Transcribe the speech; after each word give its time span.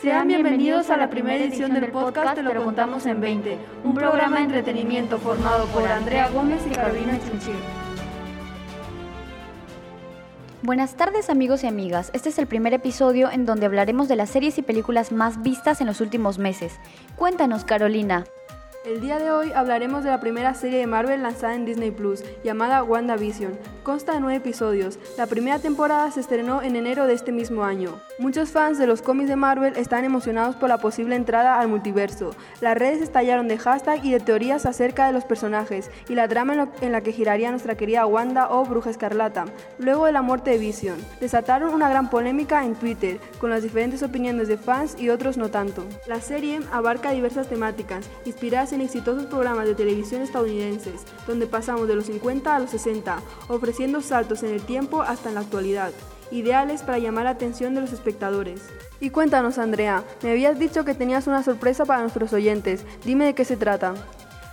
Sean 0.00 0.28
bienvenidos 0.28 0.90
a 0.90 0.96
la 0.96 1.10
primera 1.10 1.42
edición 1.42 1.74
del 1.74 1.90
podcast 1.90 2.36
Te 2.36 2.42
lo 2.44 2.62
contamos 2.62 3.04
en 3.06 3.20
20, 3.20 3.58
un 3.82 3.94
programa 3.94 4.36
de 4.36 4.44
entretenimiento 4.44 5.18
formado 5.18 5.66
por 5.66 5.88
Andrea 5.88 6.28
Gómez 6.28 6.60
y 6.70 6.70
Carolina 6.70 7.18
Chunchil. 7.18 7.56
Buenas 10.62 10.94
tardes 10.94 11.30
amigos 11.30 11.64
y 11.64 11.66
amigas, 11.66 12.12
este 12.14 12.28
es 12.28 12.38
el 12.38 12.46
primer 12.46 12.74
episodio 12.74 13.28
en 13.28 13.44
donde 13.44 13.66
hablaremos 13.66 14.06
de 14.06 14.14
las 14.14 14.30
series 14.30 14.56
y 14.58 14.62
películas 14.62 15.10
más 15.10 15.42
vistas 15.42 15.80
en 15.80 15.88
los 15.88 16.00
últimos 16.00 16.38
meses. 16.38 16.78
Cuéntanos 17.16 17.64
Carolina. 17.64 18.22
El 18.84 19.00
día 19.00 19.18
de 19.18 19.32
hoy 19.32 19.50
hablaremos 19.52 20.04
de 20.04 20.10
la 20.10 20.20
primera 20.20 20.54
serie 20.54 20.78
de 20.78 20.86
Marvel 20.86 21.22
lanzada 21.22 21.56
en 21.56 21.64
Disney 21.64 21.90
Plus, 21.90 22.22
llamada 22.44 22.84
WandaVision. 22.84 23.58
Consta 23.82 24.12
de 24.12 24.20
nueve 24.20 24.36
episodios. 24.36 25.00
La 25.16 25.26
primera 25.26 25.58
temporada 25.58 26.10
se 26.12 26.20
estrenó 26.20 26.62
en 26.62 26.76
enero 26.76 27.06
de 27.06 27.14
este 27.14 27.32
mismo 27.32 27.64
año. 27.64 28.00
Muchos 28.20 28.50
fans 28.50 28.78
de 28.78 28.86
los 28.86 29.02
cómics 29.02 29.28
de 29.28 29.36
Marvel 29.36 29.76
están 29.76 30.04
emocionados 30.04 30.54
por 30.54 30.68
la 30.68 30.78
posible 30.78 31.16
entrada 31.16 31.58
al 31.58 31.68
multiverso. 31.68 32.30
Las 32.60 32.78
redes 32.78 33.02
estallaron 33.02 33.48
de 33.48 33.58
hashtag 33.58 34.04
y 34.04 34.12
de 34.12 34.20
teorías 34.20 34.64
acerca 34.64 35.06
de 35.06 35.12
los 35.12 35.24
personajes 35.24 35.90
y 36.08 36.14
la 36.14 36.28
trama 36.28 36.68
en, 36.80 36.92
la 36.92 37.00
que 37.00 37.12
giraría 37.12 37.50
nuestra 37.50 37.76
querida 37.76 38.06
Wanda 38.06 38.48
o 38.50 38.64
Bruja 38.64 38.90
Escarlata, 38.90 39.46
luego 39.78 40.06
de 40.06 40.12
la 40.12 40.22
muerte 40.22 40.50
de 40.50 40.58
Vision. 40.58 40.98
Desataron 41.20 41.74
una 41.74 41.88
gran 41.88 42.10
polémica 42.10 42.64
en 42.64 42.76
Twitter, 42.76 43.18
con 43.40 43.50
las 43.50 43.62
diferentes 43.62 44.02
opiniones 44.04 44.46
de 44.46 44.56
fans 44.56 44.96
y 44.98 45.08
otros 45.08 45.36
no 45.36 45.50
tanto. 45.50 45.84
La 46.06 46.20
serie 46.20 46.60
abarca 46.70 47.10
diversas 47.10 47.48
temáticas, 47.48 48.08
inspiradas 48.24 48.67
en 48.72 48.80
exitosos 48.80 49.26
programas 49.26 49.66
de 49.66 49.74
televisión 49.74 50.22
estadounidenses, 50.22 51.02
donde 51.26 51.46
pasamos 51.46 51.88
de 51.88 51.94
los 51.94 52.06
50 52.06 52.54
a 52.54 52.58
los 52.58 52.70
60, 52.70 53.20
ofreciendo 53.48 54.00
saltos 54.00 54.42
en 54.42 54.50
el 54.50 54.62
tiempo 54.62 55.02
hasta 55.02 55.28
en 55.28 55.36
la 55.36 55.40
actualidad, 55.40 55.92
ideales 56.30 56.82
para 56.82 56.98
llamar 56.98 57.24
la 57.24 57.30
atención 57.30 57.74
de 57.74 57.80
los 57.80 57.92
espectadores. 57.92 58.62
Y 59.00 59.10
cuéntanos, 59.10 59.58
Andrea, 59.58 60.04
me 60.22 60.32
habías 60.32 60.58
dicho 60.58 60.84
que 60.84 60.94
tenías 60.94 61.26
una 61.26 61.42
sorpresa 61.42 61.84
para 61.84 62.02
nuestros 62.02 62.32
oyentes, 62.32 62.84
dime 63.04 63.26
de 63.26 63.34
qué 63.34 63.44
se 63.44 63.56
trata. 63.56 63.94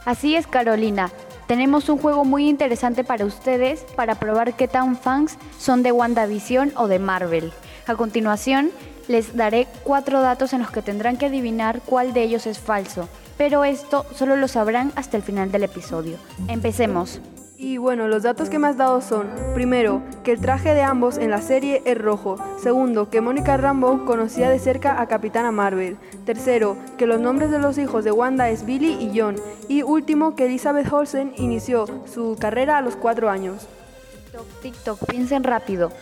Así 0.05 0.35
es, 0.35 0.47
Carolina. 0.47 1.11
Tenemos 1.47 1.89
un 1.89 1.97
juego 1.97 2.25
muy 2.25 2.47
interesante 2.47 3.03
para 3.03 3.25
ustedes 3.25 3.85
para 3.95 4.15
probar 4.15 4.55
qué 4.55 4.67
tan 4.67 4.97
fans 4.97 5.37
son 5.59 5.83
de 5.83 5.91
WandaVision 5.91 6.73
o 6.77 6.87
de 6.87 6.99
Marvel. 6.99 7.51
A 7.87 7.95
continuación, 7.95 8.71
les 9.07 9.35
daré 9.35 9.67
cuatro 9.83 10.21
datos 10.21 10.53
en 10.53 10.61
los 10.61 10.71
que 10.71 10.81
tendrán 10.81 11.17
que 11.17 11.27
adivinar 11.27 11.81
cuál 11.85 12.13
de 12.13 12.23
ellos 12.23 12.47
es 12.47 12.57
falso 12.57 13.07
pero 13.37 13.63
esto 13.63 14.05
solo 14.13 14.35
lo 14.35 14.47
sabrán 14.47 14.91
hasta 14.95 15.17
el 15.17 15.23
final 15.23 15.51
del 15.51 15.63
episodio. 15.63 16.17
Empecemos. 16.47 17.21
Y 17.57 17.77
bueno, 17.77 18.09
los 18.09 18.23
datos 18.23 18.49
que 18.49 18.59
me 18.59 18.67
has 18.67 18.75
dado 18.75 18.99
son, 19.01 19.29
primero, 19.53 20.01
que 20.25 20.33
el 20.33 20.41
traje 20.41 20.73
de 20.73 20.81
ambos 20.81 21.17
en 21.17 21.31
la 21.31 21.41
serie 21.41 21.81
es 21.85 21.97
rojo. 21.97 22.37
Segundo, 22.61 23.09
que 23.09 23.21
Mónica 23.21 23.55
Rambo 23.55 24.03
conocía 24.03 24.49
de 24.49 24.59
cerca 24.59 25.01
a 25.01 25.07
Capitana 25.07 25.51
Marvel. 25.51 25.97
Tercero, 26.25 26.75
que 26.97 27.07
los 27.07 27.21
nombres 27.21 27.51
de 27.51 27.59
los 27.59 27.77
hijos 27.77 28.03
de 28.03 28.11
Wanda 28.11 28.49
es 28.49 28.65
Billy 28.65 28.97
y 28.99 29.17
John. 29.17 29.37
Y 29.69 29.83
último, 29.83 30.35
que 30.35 30.47
Elizabeth 30.47 30.91
Olsen 30.91 31.33
inició 31.37 31.87
su 32.13 32.35
carrera 32.37 32.77
a 32.77 32.81
los 32.81 32.97
cuatro 32.97 33.29
años. 33.29 33.67
TikTok, 34.11 34.61
TikTok, 34.61 35.05
piensen 35.09 35.45
rápido. 35.45 35.93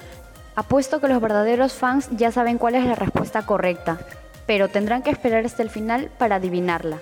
Apuesto 0.56 1.00
que 1.00 1.08
los 1.08 1.22
verdaderos 1.22 1.74
fans 1.74 2.10
ya 2.12 2.32
saben 2.32 2.58
cuál 2.58 2.76
es 2.76 2.86
la 2.86 2.96
respuesta 2.96 3.46
correcta, 3.46 4.00
pero 4.48 4.70
tendrán 4.70 5.04
que 5.04 5.12
esperar 5.12 5.46
hasta 5.46 5.62
el 5.62 5.70
final 5.70 6.10
para 6.18 6.36
adivinarla. 6.36 7.00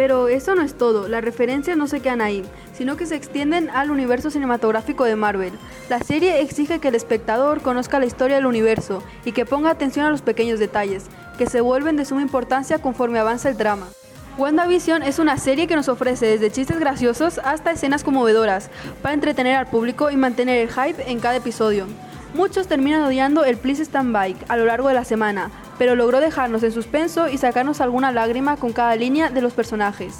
Pero 0.00 0.28
eso 0.28 0.54
no 0.54 0.62
es 0.62 0.78
todo, 0.78 1.08
las 1.08 1.22
referencias 1.22 1.76
no 1.76 1.86
se 1.86 2.00
quedan 2.00 2.22
ahí, 2.22 2.42
sino 2.72 2.96
que 2.96 3.04
se 3.04 3.16
extienden 3.16 3.68
al 3.68 3.90
universo 3.90 4.30
cinematográfico 4.30 5.04
de 5.04 5.14
Marvel. 5.14 5.52
La 5.90 5.98
serie 5.98 6.40
exige 6.40 6.78
que 6.78 6.88
el 6.88 6.94
espectador 6.94 7.60
conozca 7.60 7.98
la 7.98 8.06
historia 8.06 8.36
del 8.36 8.46
universo 8.46 9.02
y 9.26 9.32
que 9.32 9.44
ponga 9.44 9.68
atención 9.68 10.06
a 10.06 10.10
los 10.10 10.22
pequeños 10.22 10.58
detalles, 10.58 11.04
que 11.36 11.44
se 11.44 11.60
vuelven 11.60 11.98
de 11.98 12.06
suma 12.06 12.22
importancia 12.22 12.78
conforme 12.78 13.18
avanza 13.18 13.50
el 13.50 13.58
drama. 13.58 13.88
WandaVision 14.38 15.02
es 15.02 15.18
una 15.18 15.36
serie 15.36 15.66
que 15.66 15.76
nos 15.76 15.90
ofrece 15.90 16.24
desde 16.24 16.50
chistes 16.50 16.80
graciosos 16.80 17.38
hasta 17.44 17.70
escenas 17.70 18.02
conmovedoras, 18.02 18.70
para 19.02 19.12
entretener 19.12 19.56
al 19.56 19.66
público 19.66 20.10
y 20.10 20.16
mantener 20.16 20.62
el 20.62 20.70
hype 20.70 21.10
en 21.10 21.20
cada 21.20 21.36
episodio. 21.36 21.86
Muchos 22.32 22.68
terminan 22.68 23.02
odiando 23.02 23.44
el 23.44 23.58
Please 23.58 23.82
Stand 23.82 24.14
By 24.14 24.34
a 24.48 24.56
lo 24.56 24.64
largo 24.64 24.88
de 24.88 24.94
la 24.94 25.04
semana, 25.04 25.50
pero 25.80 25.94
logró 25.94 26.20
dejarnos 26.20 26.62
en 26.62 26.72
suspenso 26.72 27.30
y 27.30 27.38
sacarnos 27.38 27.80
alguna 27.80 28.12
lágrima 28.12 28.58
con 28.58 28.74
cada 28.74 28.96
línea 28.96 29.30
de 29.30 29.40
los 29.40 29.54
personajes. 29.54 30.18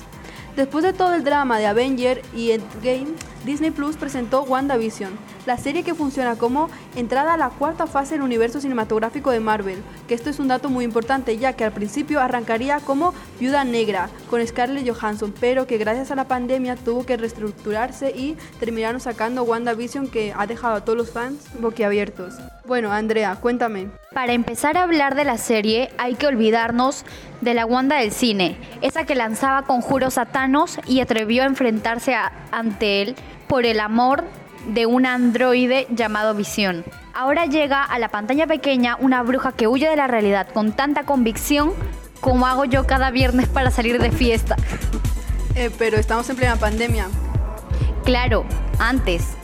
Después 0.56 0.84
de 0.84 0.92
todo 0.92 1.14
el 1.14 1.24
drama 1.24 1.58
de 1.58 1.66
Avenger 1.66 2.22
y 2.34 2.50
Endgame, 2.50 3.14
Disney 3.44 3.70
Plus 3.70 3.96
presentó 3.96 4.42
WandaVision, 4.42 5.10
la 5.46 5.56
serie 5.56 5.82
que 5.82 5.94
funciona 5.94 6.36
como 6.36 6.68
entrada 6.96 7.34
a 7.34 7.36
la 7.36 7.48
cuarta 7.48 7.86
fase 7.86 8.14
del 8.14 8.22
universo 8.22 8.60
cinematográfico 8.60 9.30
de 9.30 9.40
Marvel, 9.40 9.82
que 10.06 10.14
esto 10.14 10.28
es 10.28 10.38
un 10.38 10.48
dato 10.48 10.68
muy 10.68 10.84
importante 10.84 11.38
ya 11.38 11.54
que 11.54 11.64
al 11.64 11.72
principio 11.72 12.20
arrancaría 12.20 12.80
como 12.80 13.14
Viuda 13.38 13.64
Negra 13.64 14.10
con 14.28 14.46
Scarlett 14.46 14.88
Johansson, 14.88 15.32
pero 15.40 15.66
que 15.66 15.78
gracias 15.78 16.10
a 16.10 16.16
la 16.16 16.28
pandemia 16.28 16.76
tuvo 16.76 17.06
que 17.06 17.16
reestructurarse 17.16 18.10
y 18.10 18.36
terminaron 18.58 19.00
sacando 19.00 19.44
WandaVision 19.44 20.08
que 20.08 20.34
ha 20.36 20.46
dejado 20.46 20.74
a 20.74 20.84
todos 20.84 20.98
los 20.98 21.10
fans 21.10 21.46
boquiabiertos. 21.60 22.34
Bueno, 22.66 22.92
Andrea, 22.92 23.36
cuéntame. 23.40 23.88
Para 24.12 24.32
empezar 24.32 24.76
a 24.76 24.82
hablar 24.82 25.14
de 25.14 25.24
la 25.24 25.38
serie 25.38 25.90
hay 25.96 26.14
que 26.14 26.26
olvidarnos 26.26 27.04
de 27.40 27.54
la 27.54 27.64
Wanda 27.64 27.96
del 27.96 28.12
cine, 28.12 28.58
esa 28.82 29.04
que 29.06 29.14
lanzaba 29.14 29.62
conjuros 29.62 30.18
satanos 30.40 30.78
y 30.86 31.00
atrevió 31.00 31.42
a 31.42 31.46
enfrentarse 31.46 32.16
ante 32.50 33.02
él 33.02 33.14
por 33.46 33.66
el 33.66 33.78
amor 33.78 34.24
de 34.68 34.86
un 34.86 35.04
androide 35.04 35.86
llamado 35.90 36.34
Visión. 36.34 36.84
Ahora 37.12 37.44
llega 37.44 37.82
a 37.82 37.98
la 37.98 38.08
pantalla 38.08 38.46
pequeña 38.46 38.96
una 39.00 39.22
bruja 39.22 39.52
que 39.52 39.66
huye 39.66 39.88
de 39.88 39.96
la 39.96 40.06
realidad 40.06 40.48
con 40.48 40.72
tanta 40.72 41.04
convicción 41.04 41.72
como 42.20 42.46
hago 42.46 42.64
yo 42.64 42.86
cada 42.86 43.10
viernes 43.10 43.48
para 43.48 43.70
salir 43.70 44.00
de 44.00 44.10
fiesta. 44.10 44.56
Eh, 45.56 45.70
pero 45.78 45.98
estamos 45.98 46.30
en 46.30 46.36
plena 46.36 46.56
pandemia. 46.56 47.06
Claro, 48.04 48.44
antes. 48.78 49.34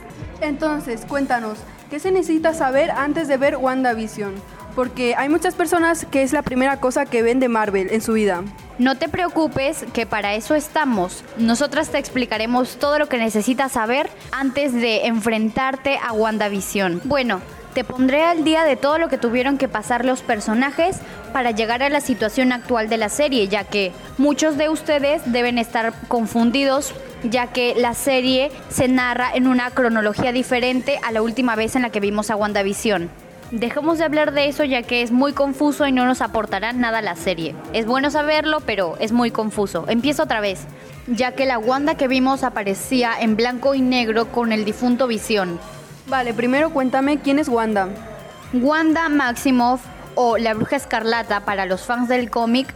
Entonces, 0.40 1.04
cuéntanos, 1.06 1.58
¿qué 1.90 1.98
se 1.98 2.10
necesita 2.10 2.54
saber 2.54 2.90
antes 2.90 3.28
de 3.28 3.36
ver 3.36 3.56
WandaVision? 3.56 4.32
Porque 4.74 5.14
hay 5.14 5.28
muchas 5.28 5.54
personas 5.54 6.06
que 6.10 6.22
es 6.22 6.32
la 6.32 6.42
primera 6.42 6.80
cosa 6.80 7.04
que 7.04 7.22
ven 7.22 7.40
de 7.40 7.48
Marvel 7.48 7.88
en 7.90 8.00
su 8.00 8.14
vida. 8.14 8.42
No 8.78 8.96
te 8.96 9.08
preocupes, 9.08 9.86
que 9.94 10.04
para 10.04 10.34
eso 10.34 10.54
estamos. 10.54 11.24
Nosotras 11.38 11.88
te 11.88 11.98
explicaremos 11.98 12.76
todo 12.76 12.98
lo 12.98 13.08
que 13.08 13.16
necesitas 13.16 13.72
saber 13.72 14.10
antes 14.32 14.74
de 14.74 15.06
enfrentarte 15.06 15.98
a 15.98 16.12
WandaVision. 16.12 17.00
Bueno, 17.04 17.40
te 17.72 17.84
pondré 17.84 18.24
al 18.24 18.44
día 18.44 18.64
de 18.64 18.76
todo 18.76 18.98
lo 18.98 19.08
que 19.08 19.16
tuvieron 19.16 19.56
que 19.56 19.68
pasar 19.68 20.04
los 20.04 20.20
personajes 20.20 20.98
para 21.32 21.52
llegar 21.52 21.82
a 21.82 21.88
la 21.88 22.02
situación 22.02 22.52
actual 22.52 22.90
de 22.90 22.98
la 22.98 23.08
serie, 23.08 23.48
ya 23.48 23.64
que 23.64 23.92
muchos 24.18 24.58
de 24.58 24.68
ustedes 24.68 25.22
deben 25.32 25.56
estar 25.56 25.94
confundidos, 26.08 26.94
ya 27.22 27.46
que 27.46 27.74
la 27.76 27.94
serie 27.94 28.50
se 28.68 28.88
narra 28.88 29.30
en 29.34 29.46
una 29.46 29.70
cronología 29.70 30.32
diferente 30.32 30.98
a 31.02 31.12
la 31.12 31.22
última 31.22 31.56
vez 31.56 31.76
en 31.76 31.82
la 31.82 31.90
que 31.90 32.00
vimos 32.00 32.30
a 32.30 32.36
WandaVision. 32.36 33.10
Dejemos 33.52 33.98
de 33.98 34.04
hablar 34.04 34.32
de 34.32 34.48
eso 34.48 34.64
ya 34.64 34.82
que 34.82 35.02
es 35.02 35.12
muy 35.12 35.32
confuso 35.32 35.86
y 35.86 35.92
no 35.92 36.04
nos 36.04 36.20
aportará 36.20 36.72
nada 36.72 36.98
a 36.98 37.02
la 37.02 37.14
serie. 37.14 37.54
Es 37.72 37.86
bueno 37.86 38.10
saberlo, 38.10 38.58
pero 38.60 38.96
es 38.98 39.12
muy 39.12 39.30
confuso. 39.30 39.84
Empiezo 39.86 40.24
otra 40.24 40.40
vez, 40.40 40.66
ya 41.06 41.30
que 41.30 41.46
la 41.46 41.56
Wanda 41.58 41.94
que 41.94 42.08
vimos 42.08 42.42
aparecía 42.42 43.12
en 43.20 43.36
blanco 43.36 43.76
y 43.76 43.82
negro 43.82 44.32
con 44.32 44.50
el 44.50 44.64
difunto 44.64 45.06
Visión. 45.06 45.60
Vale, 46.08 46.34
primero 46.34 46.70
cuéntame 46.70 47.20
quién 47.20 47.38
es 47.38 47.48
Wanda. 47.48 47.88
Wanda 48.52 49.08
Maximoff 49.08 49.80
o 50.16 50.38
la 50.38 50.54
Bruja 50.54 50.74
Escarlata 50.74 51.44
para 51.44 51.66
los 51.66 51.82
fans 51.82 52.08
del 52.08 52.30
cómic 52.30 52.74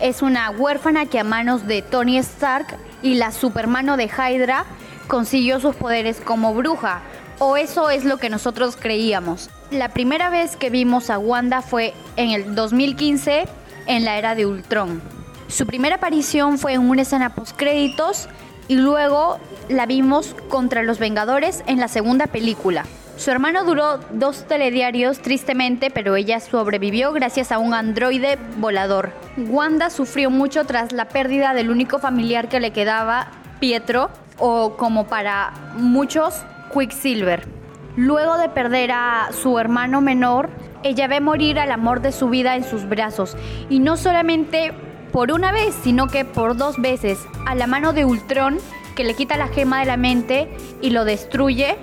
es 0.00 0.22
una 0.22 0.50
huérfana 0.50 1.06
que 1.06 1.18
a 1.18 1.24
manos 1.24 1.66
de 1.66 1.82
Tony 1.82 2.18
Stark 2.18 2.76
y 3.02 3.14
la 3.14 3.32
supermano 3.32 3.96
de 3.96 4.06
Hydra 4.08 4.66
consiguió 5.08 5.58
sus 5.58 5.74
poderes 5.74 6.20
como 6.20 6.54
bruja, 6.54 7.02
o 7.40 7.56
eso 7.56 7.90
es 7.90 8.04
lo 8.04 8.18
que 8.18 8.30
nosotros 8.30 8.76
creíamos. 8.78 9.50
La 9.72 9.88
primera 9.88 10.28
vez 10.28 10.56
que 10.56 10.68
vimos 10.68 11.08
a 11.08 11.18
Wanda 11.18 11.62
fue 11.62 11.94
en 12.16 12.30
el 12.30 12.54
2015 12.54 13.44
en 13.86 14.04
la 14.04 14.18
era 14.18 14.34
de 14.34 14.44
Ultron. 14.44 15.00
Su 15.48 15.66
primera 15.66 15.96
aparición 15.96 16.58
fue 16.58 16.74
en 16.74 16.82
una 16.82 17.02
escena 17.02 17.34
post 17.34 17.56
créditos 17.56 18.28
y 18.68 18.74
luego 18.74 19.38
la 19.70 19.86
vimos 19.86 20.36
contra 20.50 20.82
los 20.82 20.98
Vengadores 20.98 21.64
en 21.66 21.80
la 21.80 21.88
segunda 21.88 22.26
película. 22.26 22.84
Su 23.16 23.30
hermano 23.30 23.64
duró 23.64 23.98
dos 24.12 24.46
telediarios 24.46 25.22
tristemente, 25.22 25.90
pero 25.90 26.16
ella 26.16 26.38
sobrevivió 26.40 27.10
gracias 27.12 27.50
a 27.50 27.58
un 27.58 27.72
androide 27.72 28.38
volador. 28.58 29.12
Wanda 29.38 29.88
sufrió 29.88 30.28
mucho 30.28 30.64
tras 30.66 30.92
la 30.92 31.08
pérdida 31.08 31.54
del 31.54 31.70
único 31.70 31.98
familiar 31.98 32.50
que 32.50 32.60
le 32.60 32.72
quedaba, 32.72 33.28
Pietro, 33.58 34.10
o 34.38 34.76
como 34.76 35.06
para 35.06 35.54
muchos, 35.76 36.34
Quicksilver. 36.74 37.61
Luego 37.96 38.38
de 38.38 38.48
perder 38.48 38.90
a 38.92 39.30
su 39.32 39.58
hermano 39.58 40.00
menor, 40.00 40.48
ella 40.82 41.08
ve 41.08 41.20
morir 41.20 41.58
al 41.58 41.70
amor 41.70 42.00
de 42.00 42.12
su 42.12 42.28
vida 42.28 42.56
en 42.56 42.64
sus 42.64 42.88
brazos. 42.88 43.36
Y 43.68 43.80
no 43.80 43.96
solamente 43.96 44.72
por 45.12 45.30
una 45.30 45.52
vez, 45.52 45.74
sino 45.82 46.06
que 46.06 46.24
por 46.24 46.56
dos 46.56 46.80
veces. 46.80 47.18
A 47.46 47.54
la 47.54 47.66
mano 47.66 47.92
de 47.92 48.04
Ultron, 48.04 48.58
que 48.96 49.04
le 49.04 49.14
quita 49.14 49.36
la 49.36 49.48
gema 49.48 49.80
de 49.80 49.86
la 49.86 49.96
mente 49.96 50.48
y 50.80 50.90
lo 50.90 51.04
destruye. 51.04 51.76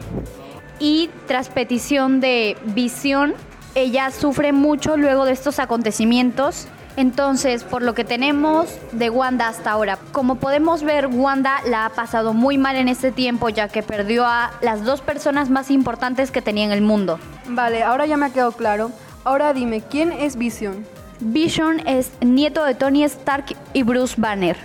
Y 0.80 1.10
tras 1.28 1.50
petición 1.50 2.22
de 2.22 2.58
visión, 2.64 3.36
ella 3.76 4.10
sufre 4.12 4.52
mucho 4.52 4.98
luego 4.98 5.26
de 5.26 5.34
estos 5.34 5.60
acontecimientos 5.60 6.68
Entonces, 7.00 7.64
por 7.64 7.82
lo 7.82 7.94
que 7.94 8.04
tenemos 8.04 8.68
de 8.92 9.10
Wanda 9.10 9.48
hasta 9.48 9.72
ahora, 9.72 9.98
como 10.12 10.36
podemos 10.36 10.84
ver, 10.84 11.08
Wanda 11.08 11.62
la 11.66 11.86
ha 11.86 11.90
pasado 11.92 12.34
muy 12.34 12.58
mal 12.58 12.76
en 12.76 12.90
este 12.90 13.14
tiempo 13.14 13.48
ya 13.48 13.70
que 13.70 13.82
perdió 13.82 14.26
a 14.26 14.52
las 14.60 14.84
dos 14.84 15.00
personas 15.00 15.50
más 15.50 15.72
importantes 15.72 16.30
que 16.30 16.42
tenía 16.42 16.66
en 16.66 16.74
el 16.74 16.82
mundo. 16.82 17.18
Vale, 17.48 17.84
ahora 17.84 18.06
ya 18.06 18.18
me 18.18 18.26
ha 18.26 18.34
quedado 18.34 18.52
claro. 18.52 18.92
Ahora 19.24 19.54
dime, 19.54 19.80
¿quién 19.80 20.12
es 20.12 20.36
Vision? 20.36 20.86
Vision 21.22 21.88
es 21.88 22.12
nieto 22.20 22.66
de 22.66 22.76
Tony 22.76 23.06
Stark 23.06 23.46
y 23.72 23.84
Bruce 23.84 24.16
Banner. 24.18 24.58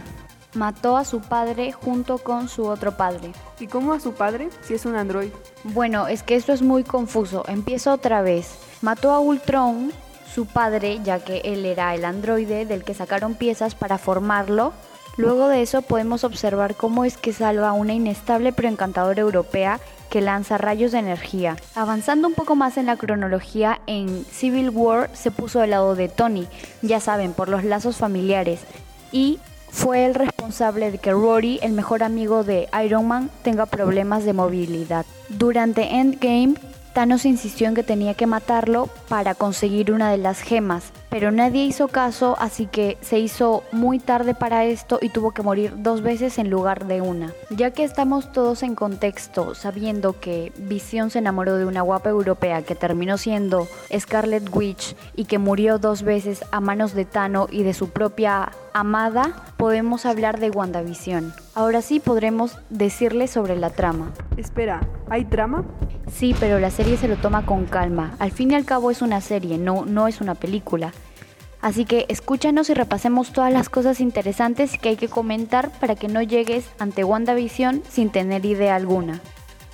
Mató 0.54 0.96
a 0.96 1.04
su 1.04 1.20
padre 1.20 1.70
junto 1.70 2.18
con 2.18 2.48
su 2.48 2.64
otro 2.64 2.96
padre. 2.96 3.30
¿Y 3.60 3.68
cómo 3.68 3.92
a 3.92 4.00
su 4.00 4.12
padre 4.12 4.48
si 4.62 4.74
es 4.74 4.84
un 4.86 4.96
android? 4.96 5.30
Bueno, 5.62 6.08
es 6.08 6.24
que 6.24 6.34
esto 6.34 6.52
es 6.52 6.62
muy 6.62 6.82
confuso. 6.82 7.44
Empiezo 7.46 7.92
otra 7.92 8.22
vez. 8.22 8.58
Mató 8.82 9.12
a 9.12 9.20
Ultron, 9.20 9.92
su 10.34 10.46
padre, 10.46 11.00
ya 11.04 11.20
que 11.20 11.42
él 11.44 11.64
era 11.64 11.94
el 11.94 12.04
androide 12.04 12.66
del 12.66 12.82
que 12.82 12.94
sacaron 12.94 13.34
piezas 13.34 13.74
para 13.74 13.98
formarlo. 13.98 14.72
Luego 15.16 15.46
de 15.48 15.62
eso 15.62 15.82
podemos 15.82 16.24
observar 16.24 16.74
cómo 16.74 17.04
es 17.04 17.16
que 17.16 17.32
salva 17.32 17.68
a 17.68 17.72
una 17.72 17.92
inestable 17.92 18.52
pero 18.52 18.68
encantadora 18.68 19.20
europea 19.20 19.78
que 20.10 20.20
lanza 20.20 20.58
rayos 20.58 20.92
de 20.92 20.98
energía. 20.98 21.56
Avanzando 21.74 22.28
un 22.28 22.34
poco 22.34 22.56
más 22.56 22.76
en 22.76 22.86
la 22.86 22.96
cronología, 22.96 23.80
en 23.86 24.24
Civil 24.24 24.70
War 24.70 25.10
se 25.12 25.30
puso 25.30 25.60
del 25.60 25.70
lado 25.70 25.94
de 25.94 26.08
Tony, 26.08 26.46
ya 26.82 27.00
saben, 27.00 27.32
por 27.32 27.48
los 27.48 27.64
lazos 27.64 27.96
familiares, 27.96 28.60
y 29.12 29.38
fue 29.70 30.04
el 30.06 30.14
responsable 30.14 30.92
de 30.92 30.98
que 30.98 31.10
Rory, 31.10 31.58
el 31.62 31.72
mejor 31.72 32.04
amigo 32.04 32.44
de 32.44 32.68
Iron 32.84 33.08
Man, 33.08 33.30
tenga 33.42 33.66
problemas 33.66 34.24
de 34.24 34.32
movilidad. 34.32 35.04
Durante 35.28 35.96
Endgame, 35.96 36.54
Thanos 36.94 37.24
insistió 37.24 37.66
en 37.66 37.74
que 37.74 37.82
tenía 37.82 38.14
que 38.14 38.28
matarlo 38.28 38.88
para 39.08 39.34
conseguir 39.34 39.90
una 39.90 40.12
de 40.12 40.16
las 40.16 40.40
gemas, 40.40 40.92
pero 41.10 41.32
nadie 41.32 41.64
hizo 41.64 41.88
caso, 41.88 42.36
así 42.38 42.66
que 42.66 42.98
se 43.00 43.18
hizo 43.18 43.64
muy 43.72 43.98
tarde 43.98 44.34
para 44.34 44.64
esto 44.64 45.00
y 45.02 45.08
tuvo 45.08 45.32
que 45.32 45.42
morir 45.42 45.72
dos 45.76 46.02
veces 46.02 46.38
en 46.38 46.50
lugar 46.50 46.86
de 46.86 47.00
una. 47.00 47.32
Ya 47.50 47.72
que 47.72 47.82
estamos 47.82 48.30
todos 48.32 48.62
en 48.62 48.76
contexto, 48.76 49.56
sabiendo 49.56 50.20
que 50.20 50.52
Visión 50.56 51.10
se 51.10 51.18
enamoró 51.18 51.56
de 51.56 51.66
una 51.66 51.82
guapa 51.82 52.10
europea 52.10 52.62
que 52.62 52.76
terminó 52.76 53.18
siendo 53.18 53.66
Scarlet 53.92 54.48
Witch 54.54 54.94
y 55.16 55.24
que 55.24 55.38
murió 55.38 55.78
dos 55.78 56.02
veces 56.02 56.44
a 56.52 56.60
manos 56.60 56.94
de 56.94 57.04
Thanos 57.04 57.48
y 57.50 57.64
de 57.64 57.74
su 57.74 57.90
propia 57.90 58.52
amada, 58.72 59.34
podemos 59.56 60.06
hablar 60.06 60.38
de 60.38 60.50
WandaVision. 60.50 61.32
Ahora 61.54 61.82
sí 61.82 61.98
podremos 61.98 62.58
decirle 62.70 63.28
sobre 63.28 63.56
la 63.56 63.70
trama. 63.70 64.12
Espera, 64.36 64.80
¿hay 65.08 65.24
trama? 65.24 65.64
Sí, 66.12 66.34
pero 66.38 66.60
la 66.60 66.70
serie 66.70 66.96
se 66.96 67.08
lo 67.08 67.16
toma 67.16 67.46
con 67.46 67.66
calma. 67.66 68.14
Al 68.18 68.30
fin 68.30 68.50
y 68.50 68.54
al 68.54 68.64
cabo 68.64 68.90
es 68.90 69.02
una 69.02 69.20
serie, 69.20 69.58
no, 69.58 69.84
no 69.84 70.08
es 70.08 70.20
una 70.20 70.34
película. 70.34 70.92
Así 71.60 71.86
que 71.86 72.04
escúchanos 72.08 72.68
y 72.68 72.74
repasemos 72.74 73.32
todas 73.32 73.52
las 73.52 73.70
cosas 73.70 74.00
interesantes 74.00 74.76
que 74.78 74.90
hay 74.90 74.96
que 74.96 75.08
comentar 75.08 75.70
para 75.80 75.94
que 75.94 76.08
no 76.08 76.20
llegues 76.20 76.66
ante 76.78 77.04
WandaVision 77.04 77.82
sin 77.88 78.10
tener 78.10 78.44
idea 78.44 78.76
alguna. 78.76 79.20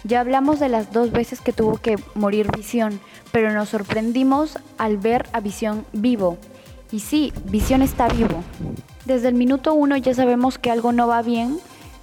Ya 0.04 0.20
hablamos 0.20 0.60
de 0.60 0.68
las 0.68 0.92
dos 0.92 1.10
veces 1.10 1.40
que 1.40 1.52
tuvo 1.52 1.78
que 1.78 1.96
morir 2.14 2.50
Visión, 2.56 3.00
pero 3.32 3.52
nos 3.52 3.70
sorprendimos 3.70 4.56
al 4.78 4.98
ver 4.98 5.28
a 5.32 5.40
Visión 5.40 5.84
vivo. 5.92 6.38
Y 6.92 7.00
sí, 7.00 7.32
Visión 7.46 7.82
está 7.82 8.08
vivo. 8.08 8.44
Desde 9.04 9.28
el 9.28 9.34
minuto 9.34 9.74
uno 9.74 9.96
ya 9.96 10.14
sabemos 10.14 10.58
que 10.58 10.70
algo 10.70 10.92
no 10.92 11.08
va 11.08 11.22
bien 11.22 11.58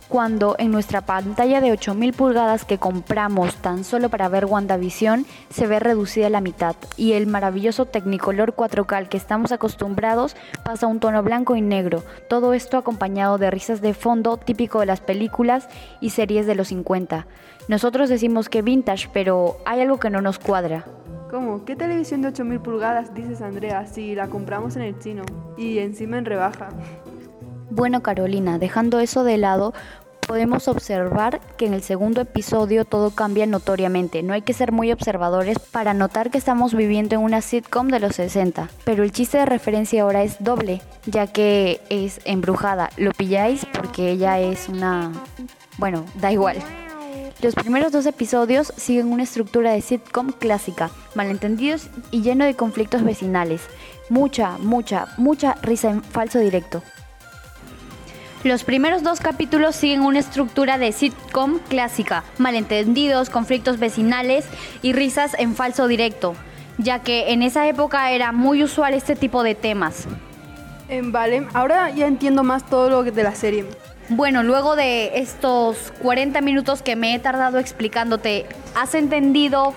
cuando 0.08 0.56
en 0.58 0.72
nuestra 0.72 1.02
pantalla 1.02 1.62
de 1.62 1.72
8000 1.72 2.14
pulgadas 2.14 2.66
que 2.66 2.78
compramos 2.78 3.56
tan 3.56 3.84
solo 3.84 4.10
para 4.10 4.30
ver 4.30 4.46
WandaVision 4.46 5.26
se 5.50 5.68
ve 5.68 5.80
reducida 5.80 6.28
a 6.28 6.30
la 6.30 6.42
mitad 6.42 6.76
y 6.96 7.14
el 7.14 7.28
maravilloso 7.28 7.86
Technicolor 7.86 8.56
4K 8.56 8.94
al 8.96 9.10
que 9.10 9.18
estamos 9.18 9.52
acostumbrados 9.52 10.36
pasa 10.64 10.86
a 10.86 10.90
un 10.90 11.00
tono 11.00 11.24
blanco 11.24 11.56
y 11.56 11.62
negro. 11.62 12.04
Todo 12.30 12.54
esto 12.54 12.78
acompañado 12.78 13.38
de 13.38 13.52
risas 13.52 13.82
de 13.82 13.94
fondo 13.94 14.38
típico 14.38 14.80
de 14.80 14.86
las 14.86 15.02
películas 15.02 15.68
y 16.02 16.12
series 16.12 16.48
de 16.48 16.56
los 16.56 16.70
50. 16.70 17.28
Nosotros 17.68 18.10
decimos 18.10 18.48
que 18.48 18.62
vintage, 18.62 19.10
pero 19.12 19.58
hay 19.66 19.82
algo 19.82 20.00
que 20.00 20.10
no 20.10 20.22
nos 20.22 20.40
cuadra. 20.40 20.86
¿Cómo? 21.30 21.66
¿Qué 21.66 21.76
televisión 21.76 22.22
de 22.22 22.30
8000 22.30 22.62
pulgadas 22.62 23.14
dices 23.14 23.42
Andrea 23.42 23.86
si 23.86 24.16
la 24.16 24.30
compramos 24.30 24.78
en 24.78 24.84
el 24.84 24.98
chino 25.00 25.24
y 25.58 25.80
encima 25.80 26.18
en 26.18 26.24
rebaja? 26.24 26.70
Bueno, 27.70 28.02
Carolina, 28.02 28.60
dejando 28.60 29.00
eso 29.00 29.24
de 29.24 29.38
lado, 29.38 29.74
podemos 30.28 30.68
observar 30.68 31.42
que 31.58 31.66
en 31.66 31.74
el 31.74 31.82
segundo 31.82 32.22
episodio 32.22 32.86
todo 32.86 33.12
cambia 33.12 33.46
notoriamente. 33.46 34.24
No 34.24 34.34
hay 34.34 34.42
que 34.42 34.54
ser 34.54 34.72
muy 34.72 34.92
observadores 34.92 35.60
para 35.60 35.94
notar 35.94 36.30
que 36.32 36.38
estamos 36.38 36.74
viviendo 36.74 37.16
en 37.16 37.22
una 37.22 37.42
sitcom 37.42 37.88
de 37.88 38.00
los 38.00 38.16
60. 38.16 38.70
Pero 38.84 39.04
el 39.04 39.12
chiste 39.12 39.38
de 39.38 39.46
referencia 39.46 40.04
ahora 40.04 40.24
es 40.24 40.44
doble, 40.44 40.82
ya 41.06 41.28
que 41.28 41.82
es 41.90 42.22
embrujada. 42.26 42.90
Lo 42.98 43.12
pilláis 43.12 43.66
porque 43.74 44.12
ella 44.12 44.40
es 44.40 44.70
una... 44.70 45.12
Bueno, 45.78 46.06
da 46.16 46.32
igual. 46.32 46.58
Los 47.42 47.54
primeros 47.54 47.92
dos 47.92 48.06
episodios 48.06 48.74
siguen 48.78 49.12
una 49.12 49.24
estructura 49.24 49.72
de 49.72 49.82
sitcom 49.82 50.32
clásica, 50.32 50.90
malentendidos 51.16 51.90
y 52.12 52.22
lleno 52.22 52.46
de 52.46 52.56
conflictos 52.56 53.04
vecinales. 53.04 53.62
Mucha, 54.10 54.58
mucha, 54.58 55.08
mucha 55.18 55.54
risa 55.62 55.90
en 55.90 56.02
falso 56.02 56.40
directo. 56.40 56.82
Los 58.44 58.64
primeros 58.64 59.02
dos 59.02 59.20
capítulos 59.20 59.76
siguen 59.76 60.02
una 60.02 60.20
estructura 60.20 60.78
de 60.78 60.92
sitcom 60.92 61.58
clásica, 61.70 62.24
malentendidos, 62.38 63.32
conflictos 63.32 63.80
vecinales 63.80 64.46
y 64.84 64.94
risas 64.94 65.36
en 65.40 65.56
falso 65.56 65.88
directo, 65.88 66.36
ya 66.78 67.00
que 67.00 67.34
en 67.34 67.42
esa 67.42 67.68
época 67.68 68.12
era 68.12 68.32
muy 68.32 68.64
usual 68.64 68.94
este 68.94 69.16
tipo 69.16 69.42
de 69.42 69.56
temas. 69.56 70.08
Em, 70.88 71.12
vale, 71.12 71.48
ahora 71.54 71.90
ya 71.90 72.06
entiendo 72.06 72.44
más 72.44 72.64
todo 72.64 72.90
lo 72.90 73.04
de 73.04 73.24
la 73.24 73.34
serie. 73.34 73.66
Bueno, 74.10 74.44
luego 74.44 74.76
de 74.76 75.20
estos 75.20 75.92
40 76.02 76.40
minutos 76.42 76.84
que 76.84 76.96
me 76.96 77.16
he 77.16 77.20
tardado 77.20 77.58
explicándote, 77.58 78.46
¿has 78.76 78.94
entendido 78.94 79.74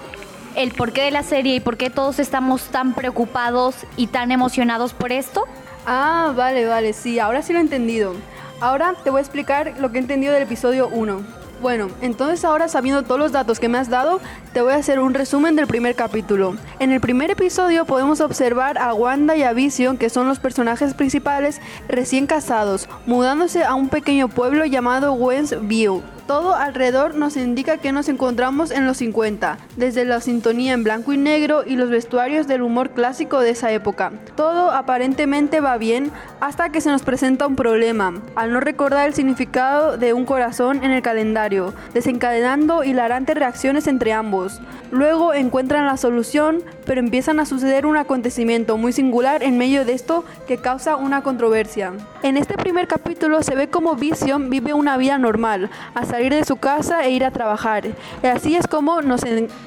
el 0.55 0.73
porqué 0.73 1.03
de 1.03 1.11
la 1.11 1.23
serie 1.23 1.57
y 1.57 1.61
por 1.61 1.79
qué 1.79 1.89
todos 1.89 2.19
estamos 2.19 2.65
tan 2.65 2.93
preocupados 2.93 3.75
y 3.97 4.09
tan 4.09 4.31
emocionados 4.31 4.93
por 4.93 5.13
esto? 5.13 5.45
Ah, 5.87 6.33
vale, 6.37 6.67
vale, 6.67 6.93
sí, 6.93 7.19
ahora 7.19 7.41
sí 7.41 7.55
lo 7.55 7.59
he 7.59 7.63
entendido. 7.63 8.15
Ahora 8.61 8.95
te 9.03 9.09
voy 9.09 9.21
a 9.21 9.23
explicar 9.23 9.75
lo 9.81 9.91
que 9.91 9.97
he 9.97 10.01
entendido 10.03 10.35
del 10.35 10.43
episodio 10.43 10.89
1. 10.89 11.23
Bueno, 11.63 11.89
entonces 12.03 12.45
ahora 12.45 12.69
sabiendo 12.69 13.03
todos 13.03 13.19
los 13.19 13.33
datos 13.33 13.59
que 13.59 13.71
me 13.71 13.79
has 13.79 13.89
dado, 13.89 14.21
te 14.53 14.61
voy 14.61 14.73
a 14.73 14.77
hacer 14.77 15.01
un 15.01 15.15
resumen 15.15 15.57
del 15.57 15.67
primer 15.67 15.95
capítulo. 15.95 16.57
En 16.79 16.91
el 16.91 17.01
primer 17.01 17.31
episodio 17.31 17.87
podemos 17.87 18.21
observar 18.21 18.77
a 18.77 18.93
Wanda 18.93 19.35
y 19.35 19.45
a 19.45 19.55
Vision, 19.55 19.97
que 19.97 20.11
son 20.11 20.29
los 20.29 20.39
personajes 20.39 20.93
principales, 20.93 21.59
recién 21.89 22.27
casados, 22.27 22.87
mudándose 23.07 23.65
a 23.65 23.75
un 23.75 23.89
pequeño 23.89 24.29
pueblo 24.29 24.67
llamado 24.67 25.15
Westview. 25.15 26.03
Todo 26.31 26.55
alrededor 26.55 27.17
nos 27.17 27.37
indica 27.37 27.79
que 27.79 27.91
nos 27.91 28.09
encontramos 28.09 28.71
en 28.71 28.87
los 28.87 28.99
50, 28.99 29.59
desde 29.77 30.05
la 30.05 30.21
sintonía 30.21 30.75
en 30.75 30.85
blanco 30.85 31.13
y 31.13 31.17
negro 31.17 31.65
y 31.67 31.75
los 31.75 31.91
vestuarios 31.91 32.47
del 32.47 32.63
humor 32.63 32.91
clásico 32.91 33.41
de 33.41 33.51
esa 33.51 33.73
época. 33.73 34.13
Todo 34.37 34.71
aparentemente 34.71 35.59
va 35.59 35.77
bien 35.77 36.13
hasta 36.41 36.71
que 36.71 36.81
se 36.81 36.89
nos 36.89 37.03
presenta 37.03 37.49
un 37.49 37.57
problema, 37.57 38.23
al 38.37 38.53
no 38.53 38.61
recordar 38.61 39.09
el 39.09 39.15
significado 39.15 39.97
de 39.97 40.13
un 40.13 40.25
corazón 40.25 40.85
en 40.85 40.93
el 40.93 41.03
calendario, 41.03 41.75
desencadenando 41.95 42.85
hilarantes 42.85 43.35
reacciones 43.35 43.89
entre 43.89 44.13
ambos. 44.13 44.61
Luego 44.93 45.35
encuentran 45.35 45.87
la 45.87 45.97
solución, 45.97 46.63
pero 46.91 46.99
empiezan 46.99 47.39
a 47.39 47.47
suceder 47.47 47.87
un 47.87 47.97
acontecimiento 47.97 48.77
muy 48.77 48.93
singular 48.93 49.45
en 49.45 49.57
medio 49.57 49.85
de 49.85 49.93
esto 49.93 50.25
que 50.49 50.57
causa 50.57 50.97
una 50.97 51.23
controversia. 51.23 51.93
En 52.25 52.37
este 52.37 52.57
primer 52.57 52.89
capítulo 52.89 53.45
se 53.45 53.55
ve 53.55 53.69
como 53.69 53.95
Vision 53.95 54.51
vive 54.51 54.75
una 54.75 54.97
vida 54.97 55.17
normal, 55.17 55.71
hasta 55.95 56.17
salir 56.17 56.35
de 56.35 56.45
su 56.45 56.57
casa 56.57 57.05
e 57.05 57.13
ir 57.13 57.25
a 57.25 57.31
trabajar. 57.31 57.87
Y 58.25 58.27
así 58.27 58.57
es 58.57 58.67
como 58.67 59.03
nos, 59.03 59.21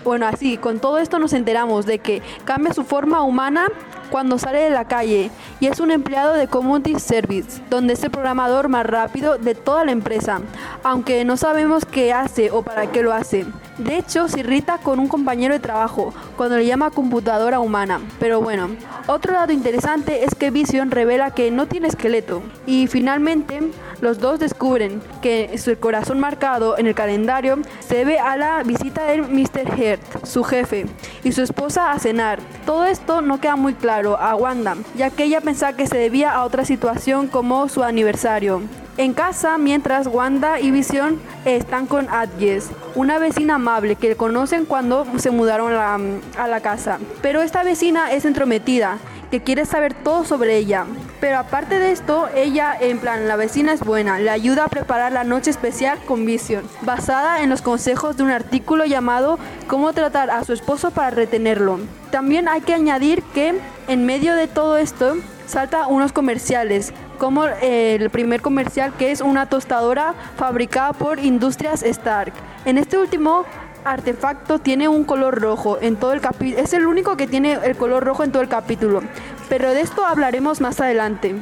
bueno, 0.03 0.27
así, 0.27 0.57
con 0.57 0.79
todo 0.79 0.97
esto 0.97 1.17
nos 1.17 1.31
enteramos 1.31 1.85
de 1.85 1.99
que 1.99 2.21
cambia 2.43 2.73
su 2.73 2.83
forma 2.83 3.21
humana 3.21 3.67
cuando 4.09 4.37
sale 4.37 4.59
de 4.59 4.69
la 4.69 4.83
calle 4.83 5.31
y 5.61 5.67
es 5.67 5.79
un 5.79 5.91
empleado 5.91 6.33
de 6.33 6.47
Community 6.47 6.99
Service, 6.99 7.61
donde 7.69 7.93
es 7.93 8.03
el 8.03 8.11
programador 8.11 8.67
más 8.67 8.85
rápido 8.85 9.37
de 9.37 9.55
toda 9.55 9.85
la 9.85 9.93
empresa, 9.93 10.41
aunque 10.83 11.23
no 11.23 11.37
sabemos 11.37 11.85
qué 11.85 12.11
hace 12.11 12.51
o 12.51 12.63
para 12.63 12.91
qué 12.91 13.01
lo 13.01 13.13
hace. 13.13 13.45
De 13.77 13.97
hecho, 13.97 14.27
se 14.27 14.41
irrita 14.41 14.77
con 14.77 14.99
un 14.99 15.07
compañero 15.07 15.53
de 15.53 15.59
trabajo 15.59 16.13
cuando 16.37 16.57
le 16.57 16.65
llama 16.65 16.91
computadora 16.91 17.59
humana. 17.59 18.01
Pero 18.19 18.39
bueno, 18.39 18.69
otro 19.07 19.33
dato 19.33 19.51
interesante 19.51 20.25
es 20.25 20.35
que 20.35 20.51
Vision 20.51 20.91
revela 20.91 21.31
que 21.31 21.49
no 21.49 21.65
tiene 21.65 21.87
esqueleto 21.87 22.43
y 22.67 22.87
finalmente 22.87 23.61
los 23.99 24.19
dos 24.19 24.39
descubren 24.39 25.01
que 25.21 25.57
su 25.57 25.77
corazón 25.79 26.19
marcado 26.19 26.77
en 26.77 26.87
el 26.87 26.93
calendario 26.93 27.59
se 27.79 27.95
debe 27.95 28.19
a 28.19 28.37
la 28.37 28.61
visita 28.63 29.05
del 29.05 29.23
Mr. 29.23 29.75
Heart, 29.75 30.25
su 30.25 30.43
jefe, 30.43 30.85
y 31.23 31.31
su 31.31 31.41
esposa 31.41 31.91
a 31.91 31.99
cenar. 31.99 32.39
Todo 32.65 32.85
esto 32.85 33.21
no 33.21 33.39
queda 33.39 33.55
muy 33.55 33.73
claro 33.73 34.19
a 34.19 34.35
Wanda, 34.35 34.75
ya 34.95 35.09
que 35.09 35.23
ella 35.23 35.41
pensaba 35.41 35.75
que 35.75 35.87
se 35.87 35.97
debía 35.97 36.33
a 36.33 36.43
otra 36.43 36.65
situación 36.65 37.27
como 37.27 37.69
su 37.69 37.83
aniversario. 37.83 38.61
En 38.95 39.13
casa, 39.15 39.57
mientras 39.57 40.05
Wanda 40.05 40.59
y 40.59 40.69
Vision 40.69 41.19
están 41.45 41.87
con 41.87 42.07
Adjes, 42.09 42.69
una 42.93 43.17
vecina 43.17 43.55
amable 43.55 43.95
que 43.95 44.15
conocen 44.15 44.65
cuando 44.65 45.07
se 45.17 45.31
mudaron 45.31 45.73
a 45.73 46.47
la 46.47 46.61
casa. 46.61 46.99
Pero 47.23 47.41
esta 47.41 47.63
vecina 47.63 48.11
es 48.11 48.23
entrometida 48.23 48.99
que 49.31 49.41
quiere 49.41 49.65
saber 49.65 49.95
todo 49.95 50.25
sobre 50.25 50.57
ella. 50.57 50.85
Pero 51.19 51.39
aparte 51.39 51.79
de 51.79 51.91
esto, 51.91 52.29
ella, 52.35 52.77
en 52.79 52.99
plan, 52.99 53.27
la 53.27 53.35
vecina 53.35 53.73
es 53.73 53.79
buena, 53.79 54.19
le 54.19 54.29
ayuda 54.29 54.65
a 54.65 54.67
preparar 54.67 55.11
la 55.11 55.23
noche 55.23 55.49
especial 55.49 55.97
con 56.05 56.23
Vision, 56.23 56.63
basada 56.81 57.41
en 57.41 57.49
los 57.49 57.63
consejos 57.63 58.15
de 58.15 58.21
un 58.21 58.29
artículo 58.29 58.85
llamado 58.85 59.39
Cómo 59.65 59.91
tratar 59.93 60.29
a 60.29 60.43
su 60.43 60.53
esposo 60.53 60.91
para 60.91 61.09
retenerlo. 61.09 61.79
También 62.11 62.47
hay 62.47 62.61
que 62.61 62.75
añadir 62.75 63.23
que 63.33 63.59
en 63.87 64.05
medio 64.05 64.35
de 64.35 64.47
todo 64.47 64.77
esto 64.77 65.15
salta 65.47 65.87
unos 65.87 66.13
comerciales, 66.13 66.93
como 67.23 67.45
el 67.45 68.09
primer 68.09 68.41
comercial 68.41 68.91
que 68.99 69.11
es 69.11 69.21
una 69.21 69.45
tostadora 69.45 70.13
fabricada 70.35 70.91
por 70.91 71.19
Industrias 71.19 71.81
Stark. 71.81 72.33
En 72.65 72.77
este 72.77 72.97
último 72.97 73.45
artefacto 73.85 74.59
tiene 74.59 74.89
un 74.89 75.05
color 75.05 75.39
rojo 75.39 75.77
en 75.79 75.95
todo 75.95 76.11
el 76.11 76.19
capítulo. 76.19 76.61
Es 76.61 76.73
el 76.73 76.85
único 76.85 77.15
que 77.15 77.25
tiene 77.25 77.59
el 77.63 77.77
color 77.77 78.03
rojo 78.03 78.25
en 78.25 78.33
todo 78.33 78.41
el 78.41 78.49
capítulo. 78.49 79.03
Pero 79.47 79.69
de 79.69 79.79
esto 79.79 80.05
hablaremos 80.05 80.59
más 80.59 80.81
adelante. 80.81 81.33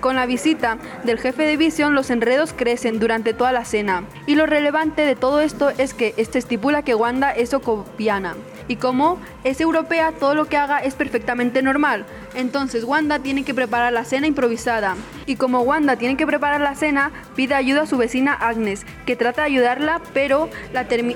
Con 0.00 0.14
la 0.14 0.26
visita 0.26 0.76
del 1.04 1.18
jefe 1.18 1.44
de 1.44 1.56
Vision, 1.56 1.94
los 1.94 2.10
enredos 2.10 2.52
crecen 2.52 2.98
durante 2.98 3.32
toda 3.32 3.50
la 3.50 3.64
cena. 3.64 4.04
Y 4.26 4.34
lo 4.34 4.44
relevante 4.44 5.06
de 5.06 5.16
todo 5.16 5.40
esto 5.40 5.70
es 5.70 5.94
que 5.94 6.12
este 6.18 6.38
estipula 6.38 6.82
que 6.82 6.94
Wanda 6.94 7.30
es 7.30 7.54
ocopiana. 7.54 8.34
Y 8.70 8.76
como 8.76 9.18
es 9.42 9.60
europea, 9.60 10.12
todo 10.12 10.36
lo 10.36 10.44
que 10.44 10.56
haga 10.56 10.78
es 10.78 10.94
perfectamente 10.94 11.60
normal. 11.60 12.06
Entonces 12.36 12.84
Wanda 12.84 13.18
tiene 13.18 13.42
que 13.42 13.52
preparar 13.52 13.92
la 13.92 14.04
cena 14.04 14.28
improvisada. 14.28 14.94
Y 15.26 15.34
como 15.34 15.62
Wanda 15.62 15.96
tiene 15.96 16.16
que 16.16 16.24
preparar 16.24 16.60
la 16.60 16.76
cena, 16.76 17.10
pide 17.34 17.56
ayuda 17.56 17.82
a 17.82 17.86
su 17.86 17.96
vecina 17.96 18.32
Agnes, 18.32 18.86
que 19.06 19.16
trata 19.16 19.42
de 19.42 19.48
ayudarla, 19.48 20.00
pero 20.14 20.48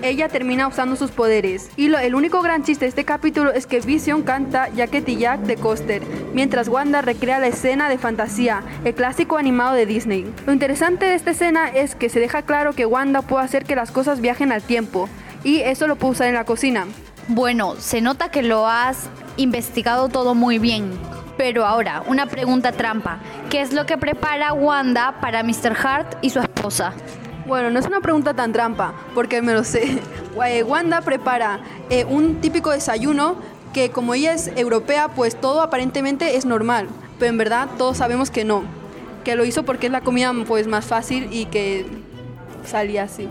ella 0.02 0.28
termina 0.28 0.66
usando 0.66 0.96
sus 0.96 1.12
poderes. 1.12 1.70
Y 1.76 1.94
el 1.94 2.16
único 2.16 2.42
gran 2.42 2.64
chiste 2.64 2.86
de 2.86 2.88
este 2.88 3.04
capítulo 3.04 3.52
es 3.52 3.68
que 3.68 3.78
Vision 3.78 4.24
canta 4.24 4.68
Jacket 4.70 5.08
y 5.10 5.18
Jack 5.18 5.42
de 5.42 5.54
Coaster, 5.54 6.02
mientras 6.34 6.66
Wanda 6.66 7.02
recrea 7.02 7.38
la 7.38 7.46
escena 7.46 7.88
de 7.88 7.98
fantasía, 7.98 8.64
el 8.84 8.96
clásico 8.96 9.36
animado 9.36 9.74
de 9.74 9.86
Disney. 9.86 10.26
Lo 10.44 10.52
interesante 10.52 11.04
de 11.04 11.14
esta 11.14 11.30
escena 11.30 11.68
es 11.68 11.94
que 11.94 12.08
se 12.08 12.18
deja 12.18 12.42
claro 12.42 12.72
que 12.72 12.84
Wanda 12.84 13.22
puede 13.22 13.44
hacer 13.44 13.64
que 13.64 13.76
las 13.76 13.92
cosas 13.92 14.20
viajen 14.20 14.50
al 14.50 14.62
tiempo, 14.62 15.08
y 15.44 15.60
eso 15.60 15.86
lo 15.86 15.94
puede 15.94 16.14
usar 16.14 16.26
en 16.26 16.34
la 16.34 16.44
cocina. 16.44 16.86
Bueno, 17.28 17.76
se 17.78 18.02
nota 18.02 18.30
que 18.30 18.42
lo 18.42 18.68
has 18.68 19.08
investigado 19.38 20.08
todo 20.08 20.34
muy 20.34 20.58
bien. 20.58 20.92
Pero 21.38 21.64
ahora, 21.64 22.02
una 22.06 22.26
pregunta 22.26 22.72
trampa. 22.72 23.18
¿Qué 23.48 23.62
es 23.62 23.72
lo 23.72 23.86
que 23.86 23.96
prepara 23.96 24.52
Wanda 24.52 25.20
para 25.22 25.42
Mr. 25.42 25.74
Hart 25.82 26.18
y 26.20 26.30
su 26.30 26.40
esposa? 26.40 26.92
Bueno, 27.46 27.70
no 27.70 27.78
es 27.78 27.86
una 27.86 28.00
pregunta 28.00 28.34
tan 28.34 28.52
trampa, 28.52 28.92
porque 29.14 29.40
me 29.40 29.54
lo 29.54 29.64
sé. 29.64 30.02
Wanda 30.66 31.00
prepara 31.00 31.60
eh, 31.88 32.04
un 32.04 32.42
típico 32.42 32.70
desayuno 32.70 33.36
que 33.72 33.90
como 33.90 34.12
ella 34.12 34.34
es 34.34 34.52
europea, 34.56 35.08
pues 35.08 35.34
todo 35.34 35.62
aparentemente 35.62 36.36
es 36.36 36.44
normal. 36.44 36.88
Pero 37.18 37.30
en 37.30 37.38
verdad 37.38 37.68
todos 37.78 37.96
sabemos 37.96 38.30
que 38.30 38.44
no. 38.44 38.64
Que 39.24 39.34
lo 39.34 39.46
hizo 39.46 39.62
porque 39.64 39.86
es 39.86 39.92
la 39.92 40.02
comida 40.02 40.30
pues, 40.46 40.66
más 40.66 40.84
fácil 40.84 41.28
y 41.32 41.46
que 41.46 41.86
salía 42.66 43.04
así. 43.04 43.28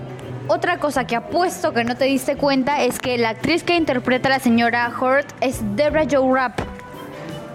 Otra 0.49 0.77
cosa 0.77 1.07
que 1.07 1.15
apuesto 1.15 1.73
que 1.73 1.85
no 1.85 1.95
te 1.95 2.03
diste 2.05 2.35
cuenta 2.35 2.83
es 2.83 2.99
que 2.99 3.17
la 3.17 3.29
actriz 3.29 3.63
que 3.63 3.77
interpreta 3.77 4.27
a 4.27 4.31
la 4.31 4.39
señora 4.39 4.91
Hurt 4.99 5.25
es 5.39 5.61
Debra 5.77 6.03
Joe 6.09 6.33
Rapp. 6.33 6.59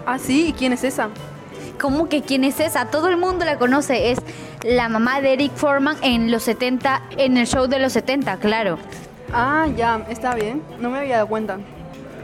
Ah, 0.07 0.17
sí, 0.17 0.47
¿y 0.47 0.53
quién 0.53 0.73
es 0.73 0.83
esa? 0.83 1.09
¿Cómo 1.79 2.09
que 2.09 2.23
quién 2.23 2.43
es 2.43 2.59
esa? 2.59 2.85
Todo 2.85 3.09
el 3.09 3.17
mundo 3.17 3.45
la 3.45 3.59
conoce. 3.59 4.11
Es 4.11 4.19
la 4.63 4.89
mamá 4.89 5.21
de 5.21 5.33
Eric 5.33 5.53
Foreman 5.53 5.97
en 6.01 6.31
los 6.31 6.43
70, 6.43 7.03
en 7.17 7.37
el 7.37 7.45
show 7.45 7.67
de 7.67 7.77
los 7.77 7.93
70, 7.93 8.37
claro. 8.37 8.79
Ah, 9.31 9.67
ya, 9.77 10.03
está 10.09 10.33
bien. 10.33 10.63
No 10.79 10.89
me 10.89 10.97
había 10.97 11.17
dado 11.17 11.27
cuenta. 11.27 11.59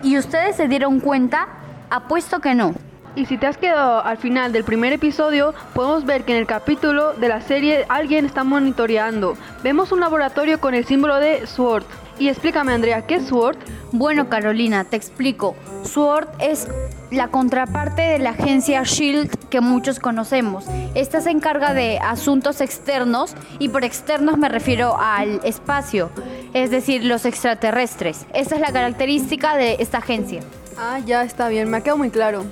¿Y 0.01 0.17
ustedes 0.17 0.55
se 0.55 0.67
dieron 0.67 1.00
cuenta? 1.00 1.48
Apuesto 1.91 2.39
que 2.39 2.55
no. 2.55 2.74
Y 3.15 3.25
si 3.27 3.38
te 3.38 3.48
has 3.48 3.57
quedado 3.57 4.03
al 4.03 4.17
final 4.17 4.51
del 4.51 4.65
primer 4.65 4.91
episodio, 4.91 5.53
podemos 5.74 6.05
ver 6.05 6.25
que 6.25 6.34
en 6.34 6.39
el 6.39 6.45
capítulo 6.45 7.13
de 7.13 7.29
la 7.29 7.39
serie 7.39 7.86
alguien 7.88 8.25
está 8.25 8.43
monitoreando. 8.43 9.38
Vemos 9.63 9.93
un 9.93 10.01
laboratorio 10.01 10.60
con 10.60 10.75
el 10.75 10.86
símbolo 10.86 11.19
de 11.19 11.48
SWORD. 11.48 11.86
Y 12.19 12.27
explícame, 12.27 12.74
Andrea, 12.74 13.05
¿qué 13.05 13.15
es 13.15 13.27
SWORD? 13.27 13.57
Bueno, 13.93 14.27
Carolina, 14.27 14.84
te 14.84 14.98
explico. 14.98 15.55
SWORD 15.86 16.27
es 16.39 16.67
la 17.10 17.29
contraparte 17.29 18.01
de 18.01 18.19
la 18.19 18.31
agencia 18.31 18.84
SHIELD 18.84 19.29
que 19.50 19.62
muchos 19.62 20.00
conocemos. 20.00 20.65
Esta 20.93 21.22
se 21.22 21.29
encarga 21.31 21.74
de 21.74 22.00
asuntos 22.00 22.60
externos 22.60 23.34
y 23.60 23.69
por 23.69 23.86
externos 23.86 24.38
me 24.38 24.50
refiero 24.50 24.98
al 25.00 25.39
espacio, 25.45 26.10
es 26.53 26.69
decir, 26.69 27.05
los 27.05 27.25
extraterrestres. 27.25 28.25
Esa 28.34 28.55
es 28.55 28.62
la 28.62 28.74
característica 28.74 29.55
de 29.55 29.77
esta 29.79 30.00
agencia. 30.00 30.41
Ah, 30.77 31.00
ya 31.05 31.24
está 31.24 31.48
bien, 31.48 31.69
me 31.69 31.77
ha 31.77 31.81
quedado 31.81 31.98
muy 31.98 32.10
claro. 32.10 32.43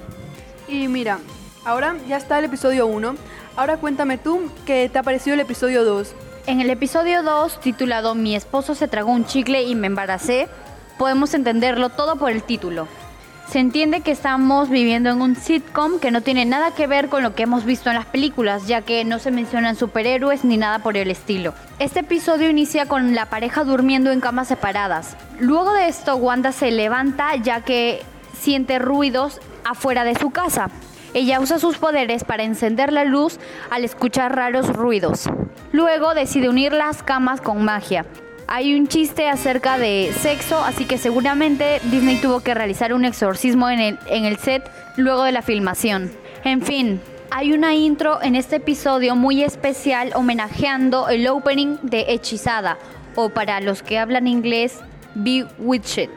Y 0.73 0.87
mira, 0.87 1.19
ahora 1.65 1.95
ya 2.07 2.17
está 2.17 2.39
el 2.39 2.45
episodio 2.45 2.87
1. 2.87 3.15
Ahora 3.55 3.77
cuéntame 3.77 4.17
tú 4.17 4.49
qué 4.65 4.89
te 4.91 4.97
ha 4.97 5.03
parecido 5.03 5.35
el 5.35 5.39
episodio 5.41 5.83
2. 5.83 6.15
En 6.47 6.61
el 6.61 6.71
episodio 6.71 7.21
2, 7.21 7.59
titulado 7.59 8.15
Mi 8.15 8.35
esposo 8.35 8.73
se 8.73 8.87
tragó 8.87 9.11
un 9.11 9.25
chicle 9.25 9.61
y 9.61 9.75
me 9.75 9.85
embaracé, 9.85 10.47
podemos 10.97 11.35
entenderlo 11.35 11.89
todo 11.89 12.15
por 12.15 12.31
el 12.31 12.41
título. 12.41 12.87
Se 13.47 13.59
entiende 13.59 14.01
que 14.01 14.09
estamos 14.09 14.69
viviendo 14.69 15.11
en 15.11 15.21
un 15.21 15.35
sitcom 15.35 15.99
que 15.99 16.09
no 16.09 16.21
tiene 16.21 16.43
nada 16.45 16.71
que 16.71 16.87
ver 16.87 17.07
con 17.07 17.21
lo 17.21 17.35
que 17.35 17.43
hemos 17.43 17.65
visto 17.65 17.91
en 17.91 17.95
las 17.95 18.07
películas, 18.07 18.65
ya 18.65 18.81
que 18.81 19.05
no 19.05 19.19
se 19.19 19.29
mencionan 19.29 19.75
superhéroes 19.75 20.43
ni 20.43 20.57
nada 20.57 20.79
por 20.79 20.97
el 20.97 21.11
estilo. 21.11 21.53
Este 21.77 21.99
episodio 21.99 22.49
inicia 22.49 22.87
con 22.87 23.13
la 23.13 23.27
pareja 23.27 23.63
durmiendo 23.63 24.11
en 24.11 24.21
camas 24.21 24.47
separadas. 24.47 25.17
Luego 25.39 25.71
de 25.73 25.87
esto, 25.87 26.15
Wanda 26.15 26.51
se 26.51 26.71
levanta 26.71 27.35
ya 27.35 27.61
que 27.61 28.01
siente 28.33 28.79
ruidos 28.79 29.39
afuera 29.63 30.03
de 30.03 30.15
su 30.15 30.31
casa. 30.31 30.69
Ella 31.13 31.39
usa 31.39 31.59
sus 31.59 31.77
poderes 31.77 32.23
para 32.23 32.43
encender 32.43 32.91
la 32.91 33.05
luz 33.05 33.39
al 33.69 33.83
escuchar 33.83 34.35
raros 34.35 34.69
ruidos. 34.69 35.29
Luego 35.71 36.13
decide 36.15 36.49
unir 36.49 36.73
las 36.73 37.03
camas 37.03 37.39
con 37.39 37.63
magia. 37.63 38.05
Hay 38.47 38.73
un 38.75 38.87
chiste 38.87 39.29
acerca 39.29 39.77
de 39.77 40.11
sexo, 40.19 40.57
así 40.63 40.85
que 40.85 40.97
seguramente 40.97 41.79
Disney 41.85 42.17
tuvo 42.17 42.41
que 42.41 42.53
realizar 42.53 42.93
un 42.93 43.05
exorcismo 43.05 43.69
en 43.69 43.79
el, 43.79 43.99
en 44.07 44.25
el 44.25 44.37
set 44.37 44.69
luego 44.97 45.23
de 45.23 45.31
la 45.31 45.41
filmación. 45.41 46.11
En 46.43 46.61
fin, 46.61 46.99
hay 47.31 47.53
una 47.53 47.73
intro 47.73 48.21
en 48.21 48.35
este 48.35 48.57
episodio 48.57 49.15
muy 49.15 49.43
especial 49.43 50.11
homenajeando 50.15 51.09
el 51.09 51.27
opening 51.27 51.77
de 51.83 52.05
Hechizada, 52.09 52.77
o 53.15 53.29
para 53.29 53.61
los 53.61 53.81
que 53.81 53.97
hablan 53.97 54.27
inglés, 54.27 54.79
Bewitched 55.15 56.09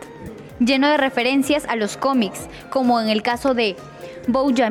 lleno 0.60 0.88
de 0.88 0.96
referencias 0.96 1.64
a 1.66 1.76
los 1.76 1.96
cómics, 1.96 2.48
como 2.70 3.00
en 3.00 3.08
el 3.08 3.22
caso 3.22 3.54
de 3.54 3.76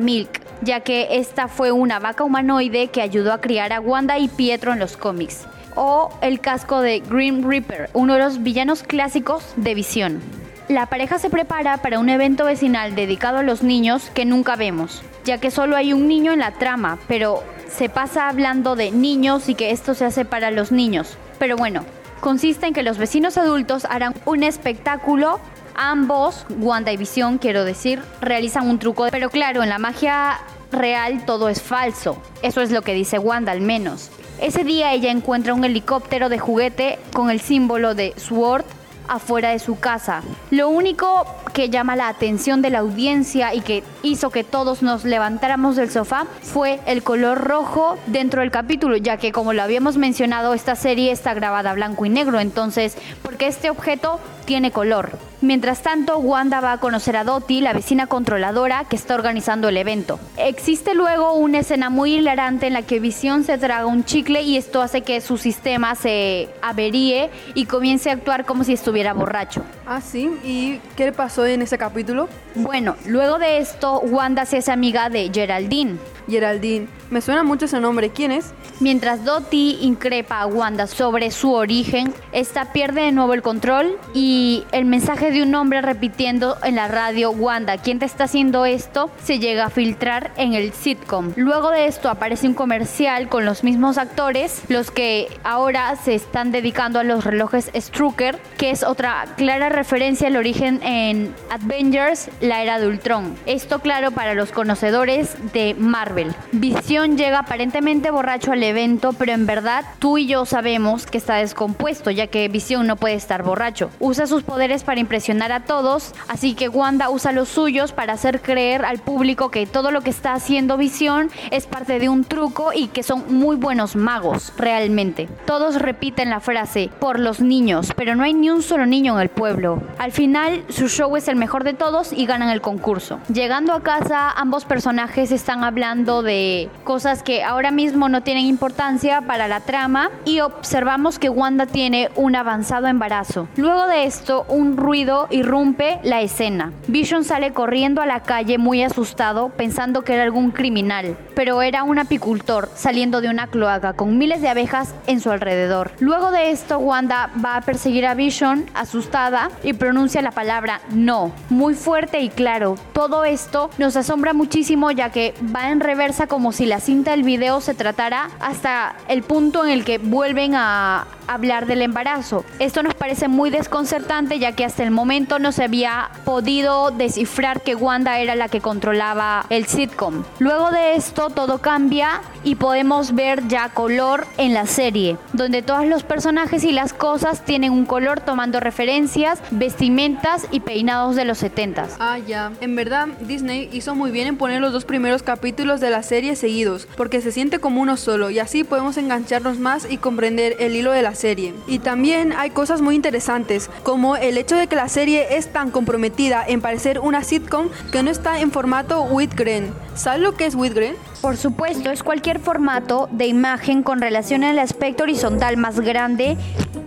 Milk, 0.00 0.40
ya 0.62 0.80
que 0.80 1.08
esta 1.12 1.48
fue 1.48 1.72
una 1.72 1.98
vaca 1.98 2.24
humanoide 2.24 2.88
que 2.88 3.02
ayudó 3.02 3.32
a 3.32 3.40
criar 3.40 3.72
a 3.72 3.80
Wanda 3.80 4.18
y 4.18 4.28
Pietro 4.28 4.72
en 4.72 4.78
los 4.78 4.96
cómics, 4.96 5.46
o 5.74 6.10
el 6.20 6.40
casco 6.40 6.80
de 6.80 7.00
Grim 7.00 7.48
Reaper, 7.48 7.90
uno 7.92 8.14
de 8.14 8.20
los 8.20 8.42
villanos 8.42 8.82
clásicos 8.82 9.44
de 9.56 9.74
Visión. 9.74 10.20
La 10.68 10.86
pareja 10.86 11.18
se 11.18 11.30
prepara 11.30 11.76
para 11.76 12.00
un 12.00 12.08
evento 12.08 12.44
vecinal 12.44 12.96
dedicado 12.96 13.38
a 13.38 13.42
los 13.44 13.62
niños 13.62 14.10
que 14.14 14.24
nunca 14.24 14.56
vemos, 14.56 15.02
ya 15.24 15.38
que 15.38 15.52
solo 15.52 15.76
hay 15.76 15.92
un 15.92 16.08
niño 16.08 16.32
en 16.32 16.40
la 16.40 16.50
trama, 16.52 16.98
pero 17.06 17.44
se 17.68 17.88
pasa 17.88 18.28
hablando 18.28 18.74
de 18.74 18.90
niños 18.90 19.48
y 19.48 19.54
que 19.54 19.70
esto 19.70 19.94
se 19.94 20.06
hace 20.06 20.24
para 20.24 20.50
los 20.50 20.72
niños. 20.72 21.18
Pero 21.38 21.56
bueno, 21.56 21.84
consiste 22.20 22.66
en 22.66 22.72
que 22.72 22.82
los 22.82 22.98
vecinos 22.98 23.38
adultos 23.38 23.84
harán 23.84 24.14
un 24.24 24.42
espectáculo 24.42 25.38
Ambos, 25.76 26.46
Wanda 26.58 26.90
y 26.90 26.96
Visión, 26.96 27.38
quiero 27.38 27.64
decir, 27.64 28.02
realizan 28.20 28.68
un 28.68 28.78
truco, 28.78 29.06
pero 29.10 29.30
claro, 29.30 29.62
en 29.62 29.68
la 29.68 29.78
magia 29.78 30.40
real 30.72 31.24
todo 31.26 31.48
es 31.48 31.62
falso. 31.62 32.20
Eso 32.42 32.62
es 32.62 32.70
lo 32.70 32.82
que 32.82 32.94
dice 32.94 33.18
Wanda 33.18 33.52
al 33.52 33.60
menos. 33.60 34.10
Ese 34.40 34.64
día 34.64 34.92
ella 34.92 35.10
encuentra 35.10 35.54
un 35.54 35.64
helicóptero 35.64 36.28
de 36.28 36.38
juguete 36.38 36.98
con 37.12 37.30
el 37.30 37.40
símbolo 37.40 37.94
de 37.94 38.14
SWORD 38.18 38.64
afuera 39.08 39.50
de 39.50 39.58
su 39.58 39.78
casa. 39.78 40.22
Lo 40.50 40.68
único 40.68 41.26
que 41.52 41.70
llama 41.70 41.96
la 41.96 42.08
atención 42.08 42.60
de 42.60 42.70
la 42.70 42.80
audiencia 42.80 43.54
y 43.54 43.60
que 43.60 43.82
hizo 44.02 44.30
que 44.30 44.44
todos 44.44 44.82
nos 44.82 45.04
levantáramos 45.04 45.76
del 45.76 45.90
sofá 45.90 46.26
fue 46.42 46.80
el 46.86 47.02
color 47.02 47.38
rojo 47.38 47.96
dentro 48.06 48.40
del 48.40 48.50
capítulo, 48.50 48.96
ya 48.96 49.16
que 49.16 49.32
como 49.32 49.52
lo 49.52 49.62
habíamos 49.62 49.96
mencionado, 49.96 50.54
esta 50.54 50.76
serie 50.76 51.12
está 51.12 51.34
grabada 51.34 51.72
blanco 51.72 52.04
y 52.04 52.08
negro, 52.08 52.40
entonces, 52.40 52.96
porque 53.22 53.46
este 53.46 53.70
objeto 53.70 54.20
tiene 54.46 54.70
color. 54.70 55.18
Mientras 55.42 55.82
tanto, 55.82 56.18
Wanda 56.18 56.60
va 56.60 56.72
a 56.72 56.80
conocer 56.80 57.16
a 57.16 57.24
Dottie, 57.24 57.60
la 57.60 57.74
vecina 57.74 58.06
controladora 58.06 58.86
que 58.88 58.96
está 58.96 59.14
organizando 59.14 59.68
el 59.68 59.76
evento. 59.76 60.18
Existe 60.38 60.94
luego 60.94 61.34
una 61.34 61.58
escena 61.58 61.90
muy 61.90 62.14
hilarante 62.14 62.66
en 62.66 62.72
la 62.72 62.82
que 62.82 63.00
Visión 63.00 63.44
se 63.44 63.58
traga 63.58 63.84
un 63.84 64.04
chicle 64.04 64.40
y 64.40 64.56
esto 64.56 64.80
hace 64.80 65.02
que 65.02 65.20
su 65.20 65.36
sistema 65.36 65.94
se 65.94 66.48
averíe 66.62 67.30
y 67.54 67.66
comience 67.66 68.08
a 68.08 68.14
actuar 68.14 68.46
como 68.46 68.64
si 68.64 68.72
estuviera 68.72 69.12
borracho. 69.12 69.62
Ah, 69.86 70.00
sí. 70.00 70.30
¿Y 70.42 70.80
qué 70.96 71.04
le 71.04 71.12
pasó 71.12 71.44
en 71.44 71.60
ese 71.60 71.76
capítulo? 71.76 72.28
Bueno, 72.54 72.96
luego 73.06 73.38
de 73.38 73.58
esto, 73.58 74.00
Wanda 74.00 74.46
se 74.46 74.58
hace 74.58 74.72
amiga 74.72 75.10
de 75.10 75.30
Geraldine, 75.32 75.98
Geraldine. 76.28 76.88
Me 77.10 77.20
suena 77.20 77.44
mucho 77.44 77.66
ese 77.66 77.80
nombre. 77.80 78.10
¿Quién 78.10 78.32
es? 78.32 78.52
Mientras 78.80 79.24
Dottie 79.24 79.78
increpa 79.80 80.40
a 80.40 80.46
Wanda 80.46 80.86
sobre 80.86 81.30
su 81.30 81.52
origen, 81.52 82.12
esta 82.32 82.72
pierde 82.72 83.02
de 83.02 83.12
nuevo 83.12 83.32
el 83.32 83.42
control 83.42 83.96
y 84.12 84.64
el 84.72 84.84
mensaje 84.84 85.30
de 85.30 85.42
un 85.42 85.54
hombre 85.54 85.80
repitiendo 85.82 86.56
en 86.62 86.74
la 86.74 86.88
radio 86.88 87.30
Wanda, 87.30 87.78
¿quién 87.78 87.98
te 87.98 88.06
está 88.06 88.24
haciendo 88.24 88.66
esto? 88.66 89.10
se 89.22 89.38
llega 89.38 89.66
a 89.66 89.70
filtrar 89.70 90.30
en 90.36 90.54
el 90.54 90.72
sitcom. 90.72 91.32
Luego 91.36 91.70
de 91.70 91.86
esto 91.86 92.08
aparece 92.08 92.46
un 92.46 92.54
comercial 92.54 93.28
con 93.28 93.44
los 93.44 93.64
mismos 93.64 93.98
actores, 93.98 94.62
los 94.68 94.90
que 94.90 95.28
ahora 95.44 95.96
se 95.96 96.14
están 96.14 96.52
dedicando 96.52 96.98
a 96.98 97.04
los 97.04 97.24
relojes 97.24 97.70
Strucker, 97.74 98.38
que 98.56 98.70
es 98.70 98.82
otra 98.82 99.26
clara 99.36 99.68
referencia 99.68 100.28
al 100.28 100.36
origen 100.36 100.82
en 100.82 101.34
Avengers, 101.50 102.30
la 102.40 102.62
era 102.62 102.78
de 102.78 102.86
Ultron. 102.86 103.34
Esto 103.46 103.80
claro 103.80 104.10
para 104.10 104.34
los 104.34 104.52
conocedores 104.52 105.36
de 105.52 105.74
Marvel. 105.78 106.34
Visión 106.52 106.95
llega 107.04 107.40
aparentemente 107.40 108.10
borracho 108.10 108.52
al 108.52 108.62
evento, 108.62 109.12
pero 109.12 109.32
en 109.32 109.44
verdad 109.46 109.84
tú 109.98 110.16
y 110.16 110.26
yo 110.26 110.46
sabemos 110.46 111.04
que 111.04 111.18
está 111.18 111.36
descompuesto, 111.36 112.10
ya 112.10 112.26
que 112.28 112.48
Visión 112.48 112.86
no 112.86 112.96
puede 112.96 113.14
estar 113.14 113.42
borracho. 113.42 113.90
Usa 114.00 114.26
sus 114.26 114.42
poderes 114.42 114.82
para 114.82 115.00
impresionar 115.00 115.52
a 115.52 115.60
todos, 115.60 116.14
así 116.26 116.54
que 116.54 116.68
Wanda 116.68 117.10
usa 117.10 117.32
los 117.32 117.48
suyos 117.48 117.92
para 117.92 118.14
hacer 118.14 118.40
creer 118.40 118.84
al 118.84 118.98
público 118.98 119.50
que 119.50 119.66
todo 119.66 119.90
lo 119.90 120.00
que 120.00 120.10
está 120.10 120.32
haciendo 120.32 120.78
Visión 120.78 121.30
es 121.50 121.66
parte 121.66 121.98
de 121.98 122.08
un 122.08 122.24
truco 122.24 122.72
y 122.72 122.88
que 122.88 123.02
son 123.02 123.24
muy 123.28 123.56
buenos 123.56 123.94
magos, 123.94 124.52
realmente. 124.56 125.28
Todos 125.44 125.80
repiten 125.80 126.30
la 126.30 126.40
frase, 126.40 126.90
por 126.98 127.20
los 127.20 127.40
niños, 127.40 127.92
pero 127.94 128.14
no 128.14 128.24
hay 128.24 128.32
ni 128.32 128.48
un 128.48 128.62
solo 128.62 128.86
niño 128.86 129.14
en 129.16 129.20
el 129.20 129.28
pueblo. 129.28 129.82
Al 129.98 130.12
final, 130.12 130.64
su 130.68 130.88
show 130.88 131.14
es 131.16 131.28
el 131.28 131.36
mejor 131.36 131.62
de 131.62 131.74
todos 131.74 132.12
y 132.12 132.24
ganan 132.24 132.48
el 132.48 132.62
concurso. 132.62 133.20
Llegando 133.32 133.74
a 133.74 133.82
casa, 133.82 134.30
ambos 134.30 134.64
personajes 134.64 135.30
están 135.30 135.62
hablando 135.62 136.22
de 136.22 136.70
cosas 136.86 137.24
que 137.24 137.42
ahora 137.42 137.72
mismo 137.72 138.08
no 138.08 138.22
tienen 138.22 138.46
importancia 138.46 139.20
para 139.20 139.48
la 139.48 139.58
trama 139.58 140.08
y 140.24 140.38
observamos 140.38 141.18
que 141.18 141.28
Wanda 141.28 141.66
tiene 141.66 142.10
un 142.14 142.36
avanzado 142.36 142.86
embarazo. 142.86 143.48
Luego 143.56 143.88
de 143.88 144.04
esto, 144.04 144.46
un 144.48 144.76
ruido 144.76 145.26
irrumpe 145.30 145.98
la 146.04 146.20
escena. 146.20 146.72
Vision 146.86 147.24
sale 147.24 147.52
corriendo 147.52 148.02
a 148.02 148.06
la 148.06 148.20
calle 148.20 148.56
muy 148.56 148.84
asustado 148.84 149.48
pensando 149.48 150.02
que 150.02 150.14
era 150.14 150.22
algún 150.22 150.52
criminal, 150.52 151.18
pero 151.34 151.60
era 151.60 151.82
un 151.82 151.98
apicultor 151.98 152.70
saliendo 152.76 153.20
de 153.20 153.30
una 153.30 153.48
cloaca 153.48 153.94
con 153.94 154.16
miles 154.16 154.40
de 154.40 154.48
abejas 154.48 154.94
en 155.08 155.18
su 155.18 155.32
alrededor. 155.32 155.90
Luego 155.98 156.30
de 156.30 156.52
esto, 156.52 156.78
Wanda 156.78 157.30
va 157.44 157.56
a 157.56 157.62
perseguir 157.62 158.06
a 158.06 158.14
Vision 158.14 158.64
asustada 158.74 159.50
y 159.64 159.72
pronuncia 159.72 160.22
la 160.22 160.30
palabra 160.30 160.80
no, 160.92 161.32
muy 161.50 161.74
fuerte 161.74 162.20
y 162.20 162.28
claro. 162.28 162.76
Todo 162.92 163.24
esto 163.24 163.70
nos 163.76 163.96
asombra 163.96 164.32
muchísimo 164.32 164.92
ya 164.92 165.10
que 165.10 165.34
va 165.54 165.72
en 165.72 165.80
reversa 165.80 166.28
como 166.28 166.52
si 166.52 166.64
la 166.64 166.75
cinta 166.80 167.12
del 167.12 167.22
video 167.22 167.60
se 167.60 167.74
tratara 167.74 168.30
hasta 168.40 168.96
el 169.08 169.22
punto 169.22 169.64
en 169.64 169.70
el 169.70 169.84
que 169.84 169.98
vuelven 169.98 170.54
a 170.54 171.06
hablar 171.28 171.66
del 171.66 171.82
embarazo. 171.82 172.44
Esto 172.58 172.82
nos 172.82 172.94
parece 172.94 173.28
muy 173.28 173.50
desconcertante 173.50 174.38
ya 174.38 174.52
que 174.52 174.64
hasta 174.64 174.82
el 174.82 174.90
momento 174.90 175.38
no 175.38 175.52
se 175.52 175.64
había 175.64 176.10
podido 176.24 176.90
descifrar 176.90 177.62
que 177.62 177.74
Wanda 177.74 178.18
era 178.18 178.34
la 178.34 178.48
que 178.48 178.60
controlaba 178.60 179.46
el 179.50 179.66
sitcom. 179.66 180.24
Luego 180.38 180.70
de 180.70 180.94
esto 180.96 181.30
todo 181.30 181.58
cambia 181.58 182.20
y 182.44 182.54
podemos 182.54 183.14
ver 183.14 183.46
ya 183.48 183.68
color 183.70 184.26
en 184.38 184.54
la 184.54 184.66
serie, 184.66 185.16
donde 185.32 185.62
todos 185.62 185.86
los 185.86 186.02
personajes 186.02 186.64
y 186.64 186.72
las 186.72 186.92
cosas 186.92 187.44
tienen 187.44 187.72
un 187.72 187.86
color 187.86 188.20
tomando 188.20 188.60
referencias, 188.60 189.40
vestimentas 189.50 190.46
y 190.50 190.60
peinados 190.60 191.16
de 191.16 191.24
los 191.24 191.38
70 191.38 191.86
Ah, 191.98 192.18
ya. 192.18 192.52
En 192.60 192.76
verdad, 192.76 193.08
Disney 193.20 193.68
hizo 193.72 193.94
muy 193.94 194.10
bien 194.10 194.28
en 194.28 194.36
poner 194.36 194.60
los 194.60 194.72
dos 194.72 194.84
primeros 194.84 195.22
capítulos 195.22 195.80
de 195.80 195.90
la 195.90 196.02
serie 196.02 196.36
seguidos, 196.36 196.86
porque 196.96 197.20
se 197.20 197.32
siente 197.32 197.58
como 197.58 197.80
uno 197.80 197.96
solo 197.96 198.30
y 198.30 198.38
así 198.38 198.62
podemos 198.64 198.96
engancharnos 198.96 199.58
más 199.58 199.86
y 199.90 199.96
comprender 199.96 200.56
el 200.60 200.76
hilo 200.76 200.92
de 200.92 201.02
la 201.02 201.14
serie. 201.16 201.54
Y 201.66 201.80
también 201.80 202.32
hay 202.32 202.50
cosas 202.50 202.80
muy 202.80 202.94
interesantes, 202.94 203.68
como 203.82 204.16
el 204.16 204.38
hecho 204.38 204.54
de 204.54 204.68
que 204.68 204.76
la 204.76 204.88
serie 204.88 205.36
es 205.36 205.52
tan 205.52 205.72
comprometida 205.72 206.44
en 206.46 206.60
parecer 206.60 207.00
una 207.00 207.24
sitcom 207.24 207.68
que 207.90 208.04
no 208.04 208.10
está 208.12 208.40
en 208.40 208.52
formato 208.52 209.02
Whitgreen. 209.02 209.74
¿Sabes 209.96 210.20
lo 210.20 210.36
que 210.36 210.46
es 210.46 210.54
Whitgreen? 210.54 210.94
Por 211.20 211.36
supuesto, 211.36 211.90
es 211.90 212.04
cualquier 212.04 212.38
formato 212.38 213.08
de 213.10 213.26
imagen 213.26 213.82
con 213.82 214.00
relación 214.00 214.44
al 214.44 214.60
aspecto 214.60 215.02
horizontal 215.02 215.56
más 215.56 215.80
grande 215.80 216.36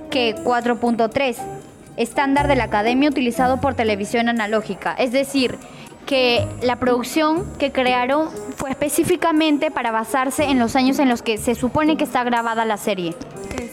que 0.10 0.36
4.3, 0.36 1.36
estándar 1.98 2.48
de 2.48 2.56
la 2.56 2.66
academia 2.66 3.10
utilizado 3.10 3.60
por 3.60 3.76
televisión 3.76 4.30
analógica. 4.30 4.94
Es 4.94 5.12
decir, 5.12 5.58
que 6.06 6.48
la 6.64 6.78
producción 6.78 7.46
que 7.60 7.72
crearon 7.72 8.30
fue 8.56 8.72
específicamente 8.72 9.70
para 9.70 9.92
basarse 9.92 10.46
en 10.46 10.58
los 10.58 10.76
años 10.76 10.98
en 10.98 11.08
los 11.08 11.22
que 11.22 11.38
se 11.38 11.54
supone 11.54 11.98
que 11.98 12.04
está 12.04 12.24
grabada 12.24 12.66
la 12.66 12.78
serie. 12.78 13.14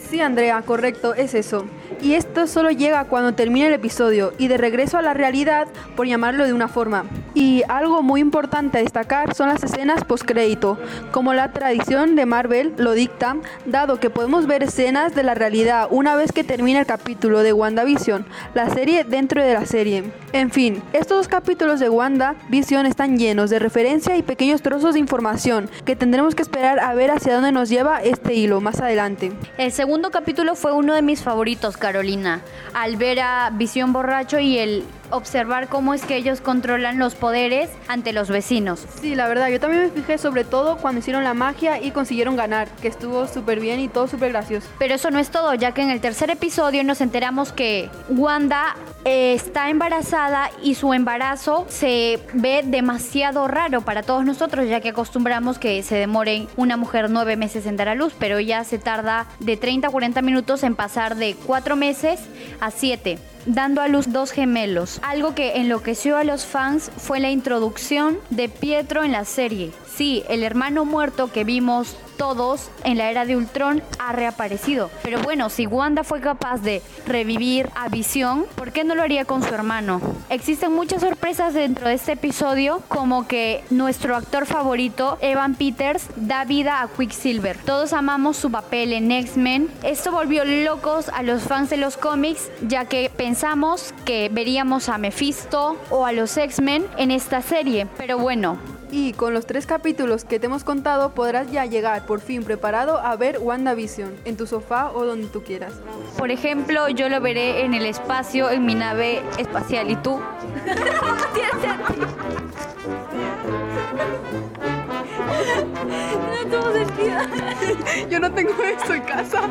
Sí, 0.08 0.20
Andrea, 0.20 0.62
correcto, 0.62 1.14
es 1.14 1.34
eso. 1.34 1.66
Y 2.00 2.14
esto 2.14 2.46
solo 2.46 2.70
llega 2.70 3.04
cuando 3.04 3.34
termina 3.34 3.66
el 3.66 3.72
episodio 3.72 4.32
y 4.38 4.48
de 4.48 4.56
regreso 4.56 4.98
a 4.98 5.02
la 5.02 5.14
realidad, 5.14 5.66
por 5.96 6.06
llamarlo 6.06 6.46
de 6.46 6.52
una 6.52 6.68
forma. 6.68 7.04
Y 7.36 7.64
algo 7.68 8.02
muy 8.02 8.22
importante 8.22 8.78
a 8.78 8.80
destacar 8.80 9.34
son 9.34 9.48
las 9.48 9.62
escenas 9.62 10.04
postcrédito, 10.04 10.78
como 11.10 11.34
la 11.34 11.52
tradición 11.52 12.16
de 12.16 12.24
Marvel 12.24 12.72
lo 12.78 12.92
dicta, 12.92 13.36
dado 13.66 14.00
que 14.00 14.08
podemos 14.08 14.46
ver 14.46 14.62
escenas 14.62 15.14
de 15.14 15.22
la 15.22 15.34
realidad 15.34 15.88
una 15.90 16.16
vez 16.16 16.32
que 16.32 16.44
termina 16.44 16.80
el 16.80 16.86
capítulo 16.86 17.42
de 17.42 17.52
WandaVision, 17.52 18.24
la 18.54 18.70
serie 18.70 19.04
dentro 19.04 19.44
de 19.44 19.52
la 19.52 19.66
serie. 19.66 20.10
En 20.32 20.50
fin, 20.50 20.82
estos 20.94 21.18
dos 21.18 21.28
capítulos 21.28 21.78
de 21.78 21.90
WandaVision 21.90 22.86
están 22.86 23.18
llenos 23.18 23.50
de 23.50 23.58
referencia 23.58 24.16
y 24.16 24.22
pequeños 24.22 24.62
trozos 24.62 24.94
de 24.94 25.00
información 25.00 25.68
que 25.84 25.94
tendremos 25.94 26.34
que 26.34 26.40
esperar 26.40 26.80
a 26.80 26.94
ver 26.94 27.10
hacia 27.10 27.34
dónde 27.34 27.52
nos 27.52 27.68
lleva 27.68 28.02
este 28.02 28.32
hilo 28.32 28.62
más 28.62 28.80
adelante. 28.80 29.30
El 29.58 29.72
segundo 29.72 30.10
capítulo 30.10 30.54
fue 30.54 30.72
uno 30.72 30.94
de 30.94 31.02
mis 31.02 31.22
favoritos, 31.22 31.76
Carolina, 31.76 32.40
al 32.72 32.96
ver 32.96 33.20
a 33.20 33.50
Visión 33.52 33.92
Borracho 33.92 34.38
y 34.38 34.56
el 34.56 34.84
observar 35.10 35.68
cómo 35.68 35.94
es 35.94 36.04
que 36.04 36.16
ellos 36.16 36.40
controlan 36.40 36.98
los 36.98 37.14
poderes 37.14 37.70
ante 37.88 38.12
los 38.12 38.28
vecinos. 38.28 38.84
Sí, 39.00 39.14
la 39.14 39.28
verdad, 39.28 39.48
yo 39.48 39.60
también 39.60 39.84
me 39.84 39.90
fijé 39.90 40.18
sobre 40.18 40.44
todo 40.44 40.76
cuando 40.76 41.00
hicieron 41.00 41.24
la 41.24 41.34
magia 41.34 41.80
y 41.80 41.90
consiguieron 41.90 42.36
ganar, 42.36 42.68
que 42.82 42.88
estuvo 42.88 43.26
súper 43.26 43.60
bien 43.60 43.80
y 43.80 43.88
todo 43.88 44.08
súper 44.08 44.30
gracioso. 44.30 44.68
Pero 44.78 44.94
eso 44.94 45.10
no 45.10 45.18
es 45.18 45.30
todo, 45.30 45.54
ya 45.54 45.72
que 45.72 45.82
en 45.82 45.90
el 45.90 46.00
tercer 46.00 46.30
episodio 46.30 46.84
nos 46.84 47.00
enteramos 47.00 47.52
que 47.52 47.88
Wanda 48.08 48.76
eh, 49.04 49.34
está 49.34 49.70
embarazada 49.70 50.50
y 50.62 50.74
su 50.74 50.92
embarazo 50.92 51.66
se 51.68 52.18
ve 52.32 52.62
demasiado 52.64 53.46
raro 53.48 53.82
para 53.82 54.02
todos 54.02 54.24
nosotros, 54.24 54.68
ya 54.68 54.80
que 54.80 54.90
acostumbramos 54.90 55.58
que 55.58 55.82
se 55.82 55.96
demore 55.96 56.48
una 56.56 56.76
mujer 56.76 57.10
nueve 57.10 57.36
meses 57.36 57.66
en 57.66 57.76
dar 57.76 57.88
a 57.88 57.94
luz, 57.94 58.12
pero 58.18 58.38
ella 58.38 58.64
se 58.64 58.78
tarda 58.78 59.26
de 59.38 59.56
30 59.56 59.88
a 59.88 59.90
40 59.90 60.22
minutos 60.22 60.62
en 60.62 60.74
pasar 60.74 61.16
de 61.16 61.36
cuatro 61.46 61.76
meses 61.76 62.20
a 62.60 62.70
siete 62.70 63.18
dando 63.46 63.80
a 63.80 63.88
luz 63.88 64.12
dos 64.12 64.32
gemelos. 64.32 64.95
Algo 65.02 65.34
que 65.34 65.56
enloqueció 65.56 66.16
a 66.16 66.24
los 66.24 66.44
fans 66.44 66.90
fue 66.96 67.20
la 67.20 67.30
introducción 67.30 68.18
de 68.30 68.48
Pietro 68.48 69.04
en 69.04 69.12
la 69.12 69.24
serie. 69.24 69.72
Sí, 69.94 70.24
el 70.28 70.42
hermano 70.42 70.84
muerto 70.84 71.30
que 71.32 71.44
vimos 71.44 71.96
todos 72.16 72.70
en 72.84 72.98
la 72.98 73.10
era 73.10 73.24
de 73.24 73.36
Ultron 73.36 73.82
ha 73.98 74.12
reaparecido. 74.12 74.90
Pero 75.02 75.20
bueno, 75.22 75.50
si 75.50 75.66
Wanda 75.66 76.04
fue 76.04 76.20
capaz 76.20 76.58
de 76.58 76.82
revivir 77.06 77.70
a 77.74 77.88
Visión, 77.88 78.46
¿por 78.56 78.72
qué 78.72 78.84
no 78.84 78.94
lo 78.94 79.02
haría 79.02 79.24
con 79.24 79.42
su 79.42 79.54
hermano? 79.54 80.00
Existen 80.30 80.72
muchas 80.72 81.02
sorpresas 81.02 81.54
dentro 81.54 81.88
de 81.88 81.94
este 81.94 82.12
episodio, 82.12 82.82
como 82.88 83.26
que 83.26 83.64
nuestro 83.70 84.16
actor 84.16 84.46
favorito, 84.46 85.18
Evan 85.20 85.54
Peters, 85.54 86.08
da 86.16 86.44
vida 86.44 86.82
a 86.82 86.88
Quicksilver. 86.88 87.58
Todos 87.58 87.92
amamos 87.92 88.36
su 88.36 88.50
papel 88.50 88.92
en 88.92 89.12
X-Men. 89.12 89.70
Esto 89.82 90.12
volvió 90.12 90.44
locos 90.44 91.08
a 91.10 91.22
los 91.22 91.42
fans 91.42 91.70
de 91.70 91.76
los 91.76 91.96
cómics, 91.96 92.50
ya 92.66 92.86
que 92.86 93.10
pensamos 93.14 93.94
que 94.04 94.28
veríamos 94.32 94.88
a 94.88 94.98
Mephisto 94.98 95.76
o 95.90 96.06
a 96.06 96.12
los 96.12 96.36
X-Men 96.36 96.86
en 96.96 97.10
esta 97.10 97.42
serie. 97.42 97.86
Pero 97.96 98.18
bueno, 98.18 98.58
y 98.96 99.12
con 99.12 99.34
los 99.34 99.44
tres 99.44 99.66
capítulos 99.66 100.24
que 100.24 100.40
te 100.40 100.46
hemos 100.46 100.64
contado 100.64 101.10
podrás 101.10 101.52
ya 101.52 101.66
llegar 101.66 102.06
por 102.06 102.22
fin 102.22 102.42
preparado 102.42 102.96
a 102.96 103.14
ver 103.14 103.40
WandaVision 103.40 104.14
en 104.24 104.38
tu 104.38 104.46
sofá 104.46 104.90
o 104.90 105.04
donde 105.04 105.26
tú 105.26 105.42
quieras. 105.42 105.74
Por 106.16 106.30
ejemplo, 106.30 106.88
yo 106.88 107.10
lo 107.10 107.20
veré 107.20 107.66
en 107.66 107.74
el 107.74 107.84
espacio, 107.84 108.50
en 108.50 108.64
mi 108.64 108.74
nave 108.74 109.22
espacial. 109.36 109.90
¿Y 109.90 109.96
tú? 109.96 110.18
no 116.50 118.08
Yo 118.08 118.18
no 118.18 118.32
tengo 118.32 118.62
esto 118.62 118.94
en 118.94 119.02
casa. 119.02 119.42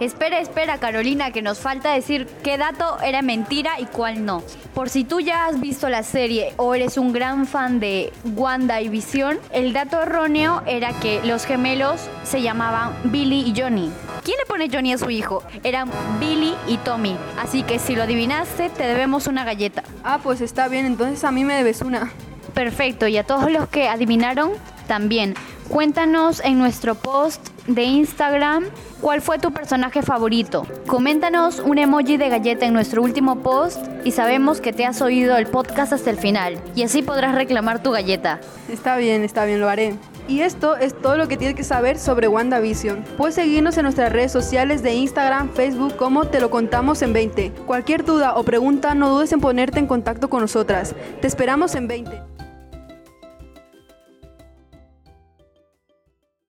Espera, 0.00 0.40
espera, 0.40 0.78
Carolina, 0.78 1.30
que 1.30 1.40
nos 1.40 1.58
falta 1.58 1.92
decir 1.92 2.26
qué 2.42 2.58
dato 2.58 2.98
era 3.02 3.22
mentira 3.22 3.80
y 3.80 3.86
cuál 3.86 4.24
no. 4.24 4.42
Por 4.74 4.90
si 4.90 5.04
tú 5.04 5.20
ya 5.20 5.46
has 5.46 5.58
visto 5.58 5.88
la 5.88 6.02
serie 6.02 6.52
o 6.58 6.74
eres 6.74 6.98
un 6.98 7.12
gran 7.12 7.46
fan 7.46 7.80
de 7.80 8.12
Wanda 8.34 8.82
y 8.82 8.90
Visión, 8.90 9.38
el 9.52 9.72
dato 9.72 10.02
erróneo 10.02 10.62
era 10.66 10.92
que 11.00 11.22
los 11.24 11.46
gemelos 11.46 12.00
se 12.24 12.42
llamaban 12.42 12.94
Billy 13.04 13.40
y 13.50 13.58
Johnny. 13.58 13.90
¿Quién 14.22 14.36
le 14.38 14.46
pone 14.46 14.68
Johnny 14.70 14.92
a 14.92 14.98
su 14.98 15.08
hijo? 15.08 15.42
Eran 15.64 15.90
Billy 16.20 16.54
y 16.68 16.76
Tommy. 16.78 17.16
Así 17.38 17.62
que 17.62 17.78
si 17.78 17.96
lo 17.96 18.02
adivinaste, 18.02 18.68
te 18.68 18.82
debemos 18.82 19.26
una 19.26 19.44
galleta. 19.44 19.82
Ah, 20.04 20.20
pues 20.22 20.40
está 20.40 20.68
bien, 20.68 20.84
entonces 20.84 21.24
a 21.24 21.30
mí 21.30 21.44
me 21.44 21.54
debes 21.54 21.80
una. 21.80 22.12
Perfecto, 22.52 23.06
y 23.06 23.16
a 23.16 23.24
todos 23.24 23.50
los 23.50 23.68
que 23.68 23.88
adivinaron 23.88 24.50
también. 24.88 25.34
Cuéntanos 25.68 26.40
en 26.44 26.58
nuestro 26.58 26.94
post 26.94 27.48
de 27.66 27.82
Instagram 27.82 28.64
cuál 29.00 29.20
fue 29.20 29.38
tu 29.38 29.52
personaje 29.52 30.00
favorito. 30.00 30.64
Coméntanos 30.86 31.58
un 31.58 31.78
emoji 31.78 32.16
de 32.16 32.28
galleta 32.28 32.66
en 32.66 32.72
nuestro 32.72 33.02
último 33.02 33.40
post 33.40 33.84
y 34.04 34.12
sabemos 34.12 34.60
que 34.60 34.72
te 34.72 34.86
has 34.86 35.02
oído 35.02 35.36
el 35.36 35.48
podcast 35.48 35.92
hasta 35.92 36.10
el 36.10 36.18
final 36.18 36.60
y 36.76 36.84
así 36.84 37.02
podrás 37.02 37.34
reclamar 37.34 37.82
tu 37.82 37.90
galleta. 37.90 38.40
Está 38.70 38.96
bien, 38.96 39.24
está 39.24 39.44
bien, 39.44 39.60
lo 39.60 39.68
haré. 39.68 39.94
Y 40.28 40.40
esto 40.40 40.76
es 40.76 40.94
todo 41.00 41.16
lo 41.16 41.28
que 41.28 41.36
tienes 41.36 41.56
que 41.56 41.64
saber 41.64 41.98
sobre 41.98 42.28
WandaVision. 42.28 43.04
Puedes 43.16 43.34
seguirnos 43.34 43.76
en 43.76 43.84
nuestras 43.84 44.12
redes 44.12 44.32
sociales 44.32 44.82
de 44.82 44.94
Instagram, 44.94 45.50
Facebook, 45.50 45.96
como 45.96 46.26
Te 46.26 46.40
lo 46.40 46.50
contamos 46.50 47.02
en 47.02 47.12
20. 47.12 47.52
Cualquier 47.66 48.04
duda 48.04 48.34
o 48.36 48.44
pregunta, 48.44 48.94
no 48.94 49.10
dudes 49.10 49.32
en 49.32 49.40
ponerte 49.40 49.78
en 49.78 49.86
contacto 49.86 50.30
con 50.30 50.40
nosotras. 50.40 50.94
Te 51.20 51.26
esperamos 51.26 51.74
en 51.74 51.88
20. 51.88 52.35